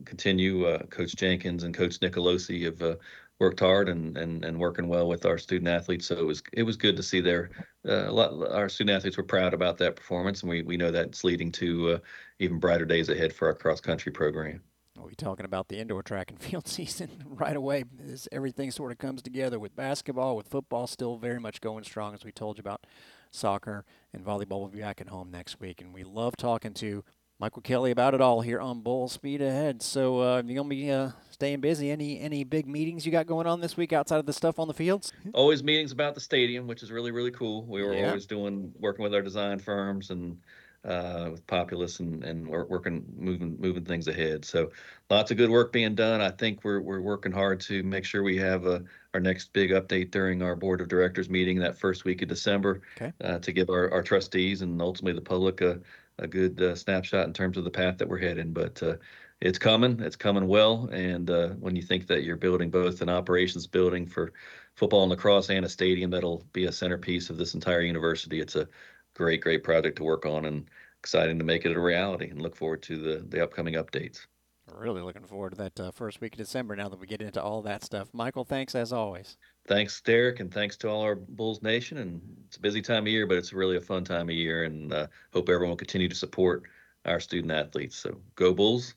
continue. 0.05 0.65
Uh, 0.65 0.83
Coach 0.87 1.15
Jenkins 1.15 1.63
and 1.63 1.73
Coach 1.73 1.99
Nicolosi 1.99 2.63
have 2.65 2.81
uh, 2.81 2.95
worked 3.39 3.59
hard 3.59 3.89
and, 3.89 4.17
and 4.17 4.43
and 4.43 4.59
working 4.59 4.87
well 4.87 5.07
with 5.07 5.25
our 5.25 5.37
student 5.37 5.67
athletes. 5.67 6.07
So 6.07 6.17
it 6.17 6.25
was 6.25 6.43
it 6.53 6.63
was 6.63 6.77
good 6.77 6.95
to 6.97 7.03
see 7.03 7.21
their 7.21 7.51
a 7.85 8.11
lot 8.11 8.31
our 8.51 8.69
student 8.69 8.95
athletes 8.95 9.17
were 9.17 9.23
proud 9.23 9.53
about 9.53 9.77
that 9.79 9.95
performance, 9.95 10.41
and 10.41 10.49
we 10.49 10.61
we 10.61 10.77
know 10.77 10.91
that's 10.91 11.23
leading 11.23 11.51
to 11.53 11.99
even 12.39 12.59
brighter 12.59 12.85
days 12.85 13.09
ahead 13.09 13.33
for 13.33 13.47
our 13.47 13.55
cross 13.55 13.81
country 13.81 14.11
program. 14.11 14.61
We're 14.99 15.07
we 15.07 15.15
talking 15.15 15.45
about 15.45 15.69
the 15.69 15.79
indoor 15.79 16.03
track 16.03 16.29
and 16.29 16.39
field 16.39 16.67
season 16.67 17.23
right 17.25 17.55
away 17.55 17.85
as 18.11 18.27
everything 18.31 18.69
sort 18.69 18.91
of 18.91 18.97
comes 18.97 19.21
together 19.21 19.57
with 19.57 19.75
basketball, 19.75 20.35
with 20.35 20.47
football 20.47 20.87
still 20.87 21.17
very 21.17 21.39
much 21.39 21.61
going 21.61 21.83
strong, 21.83 22.13
as 22.13 22.25
we 22.25 22.31
told 22.31 22.57
you 22.57 22.61
about 22.61 22.85
soccer 23.31 23.85
and 24.13 24.25
volleyball 24.25 24.59
will 24.59 24.67
be 24.67 24.81
back 24.81 24.99
at 24.99 25.07
home 25.07 25.31
next 25.31 25.59
week. 25.59 25.81
And 25.81 25.93
we 25.93 26.03
love 26.03 26.35
talking 26.35 26.73
to 26.75 27.03
Michael 27.39 27.61
Kelly 27.61 27.91
about 27.91 28.13
it 28.13 28.19
all 28.19 28.41
here 28.41 28.59
on 28.59 28.81
Bull 28.81 29.07
Speed 29.07 29.41
Ahead. 29.41 29.81
So 29.81 30.19
uh, 30.19 30.43
you're 30.45 30.57
gonna 30.57 30.67
be 30.67 30.91
uh, 30.91 31.11
staying 31.31 31.61
busy. 31.61 31.89
Any 31.89 32.19
any 32.19 32.43
big 32.43 32.67
meetings 32.67 33.05
you 33.05 33.13
got 33.13 33.27
going 33.27 33.47
on 33.47 33.61
this 33.61 33.77
week 33.77 33.93
outside 33.93 34.17
of 34.17 34.25
the 34.25 34.33
stuff 34.33 34.59
on 34.59 34.67
the 34.67 34.73
fields? 34.73 35.13
Always 35.33 35.63
meetings 35.63 35.93
about 35.93 36.15
the 36.15 36.21
stadium, 36.21 36.67
which 36.67 36.83
is 36.83 36.91
really 36.91 37.11
really 37.11 37.31
cool. 37.31 37.63
We 37.63 37.81
were 37.81 37.93
yeah. 37.93 38.07
always 38.09 38.25
doing 38.25 38.73
working 38.77 39.03
with 39.03 39.13
our 39.13 39.21
design 39.21 39.57
firms 39.57 40.09
and 40.09 40.37
uh, 40.83 41.29
with 41.31 41.47
Populous 41.47 42.01
and 42.01 42.25
and 42.25 42.45
working 42.45 43.05
moving 43.17 43.55
moving 43.57 43.85
things 43.85 44.09
ahead. 44.09 44.43
So 44.43 44.71
lots 45.09 45.31
of 45.31 45.37
good 45.37 45.49
work 45.49 45.71
being 45.71 45.95
done. 45.95 46.19
I 46.19 46.31
think 46.31 46.65
we're 46.65 46.81
we're 46.81 46.99
working 47.01 47.31
hard 47.31 47.61
to 47.61 47.83
make 47.83 48.03
sure 48.03 48.21
we 48.21 48.35
have 48.37 48.65
a, 48.65 48.83
our 49.13 49.21
next 49.21 49.53
big 49.53 49.71
update 49.71 50.11
during 50.11 50.41
our 50.41 50.57
board 50.57 50.81
of 50.81 50.89
directors 50.89 51.29
meeting 51.29 51.57
that 51.59 51.79
first 51.79 52.03
week 52.03 52.21
of 52.21 52.27
December 52.27 52.81
okay. 52.97 53.13
uh, 53.23 53.39
to 53.39 53.53
give 53.53 53.69
our, 53.69 53.89
our 53.91 54.03
trustees 54.03 54.61
and 54.61 54.81
ultimately 54.81 55.13
the 55.13 55.21
public 55.21 55.61
a, 55.61 55.79
a 56.19 56.27
good 56.27 56.61
uh, 56.61 56.75
snapshot 56.75 57.25
in 57.25 57.33
terms 57.33 57.57
of 57.57 57.63
the 57.63 57.71
path 57.71 57.97
that 57.97 58.07
we're 58.07 58.19
heading. 58.19 58.53
But 58.53 58.81
uh, 58.83 58.95
it's 59.41 59.57
coming. 59.57 59.99
It's 60.01 60.15
coming 60.15 60.47
well. 60.47 60.89
And 60.91 61.29
uh, 61.29 61.49
when 61.49 61.75
you 61.75 61.81
think 61.81 62.07
that 62.07 62.23
you're 62.23 62.35
building 62.35 62.69
both 62.69 63.01
an 63.01 63.09
operations 63.09 63.67
building 63.67 64.05
for 64.05 64.33
football 64.75 65.03
and 65.03 65.09
lacrosse 65.09 65.49
and 65.49 65.65
a 65.65 65.69
stadium 65.69 66.11
that'll 66.11 66.45
be 66.53 66.65
a 66.65 66.71
centerpiece 66.71 67.29
of 67.29 67.37
this 67.37 67.53
entire 67.53 67.81
university, 67.81 68.39
it's 68.39 68.55
a 68.55 68.67
great, 69.13 69.41
great 69.41 69.63
project 69.63 69.97
to 69.97 70.03
work 70.03 70.25
on 70.25 70.45
and 70.45 70.69
exciting 70.99 71.39
to 71.39 71.45
make 71.45 71.65
it 71.65 71.75
a 71.75 71.79
reality 71.79 72.29
and 72.29 72.41
look 72.41 72.55
forward 72.55 72.81
to 72.83 72.97
the, 72.97 73.25
the 73.29 73.41
upcoming 73.41 73.75
updates. 73.75 74.27
Really 74.73 75.01
looking 75.01 75.25
forward 75.25 75.51
to 75.51 75.57
that 75.57 75.79
uh, 75.79 75.91
first 75.91 76.21
week 76.21 76.33
of 76.33 76.37
December 76.37 76.75
now 76.75 76.89
that 76.89 76.99
we 76.99 77.07
get 77.07 77.21
into 77.21 77.41
all 77.41 77.61
that 77.63 77.83
stuff. 77.83 78.09
Michael, 78.13 78.45
thanks 78.45 78.75
as 78.75 78.93
always. 78.93 79.37
Thanks, 79.69 80.01
Derek, 80.01 80.39
and 80.39 80.51
thanks 80.51 80.75
to 80.77 80.89
all 80.89 81.03
our 81.03 81.13
Bulls 81.13 81.61
Nation. 81.61 81.99
And 81.99 82.19
it's 82.47 82.57
a 82.57 82.59
busy 82.59 82.81
time 82.81 83.03
of 83.03 83.07
year, 83.09 83.27
but 83.27 83.37
it's 83.37 83.53
really 83.53 83.77
a 83.77 83.81
fun 83.81 84.03
time 84.03 84.27
of 84.27 84.33
year, 84.35 84.63
and 84.63 84.91
uh, 84.91 85.05
hope 85.31 85.47
everyone 85.47 85.69
will 85.69 85.77
continue 85.77 86.09
to 86.09 86.15
support 86.15 86.63
our 87.05 87.19
student 87.19 87.51
athletes. 87.53 87.95
So 87.95 88.19
go 88.35 88.51
Bulls, 88.51 88.87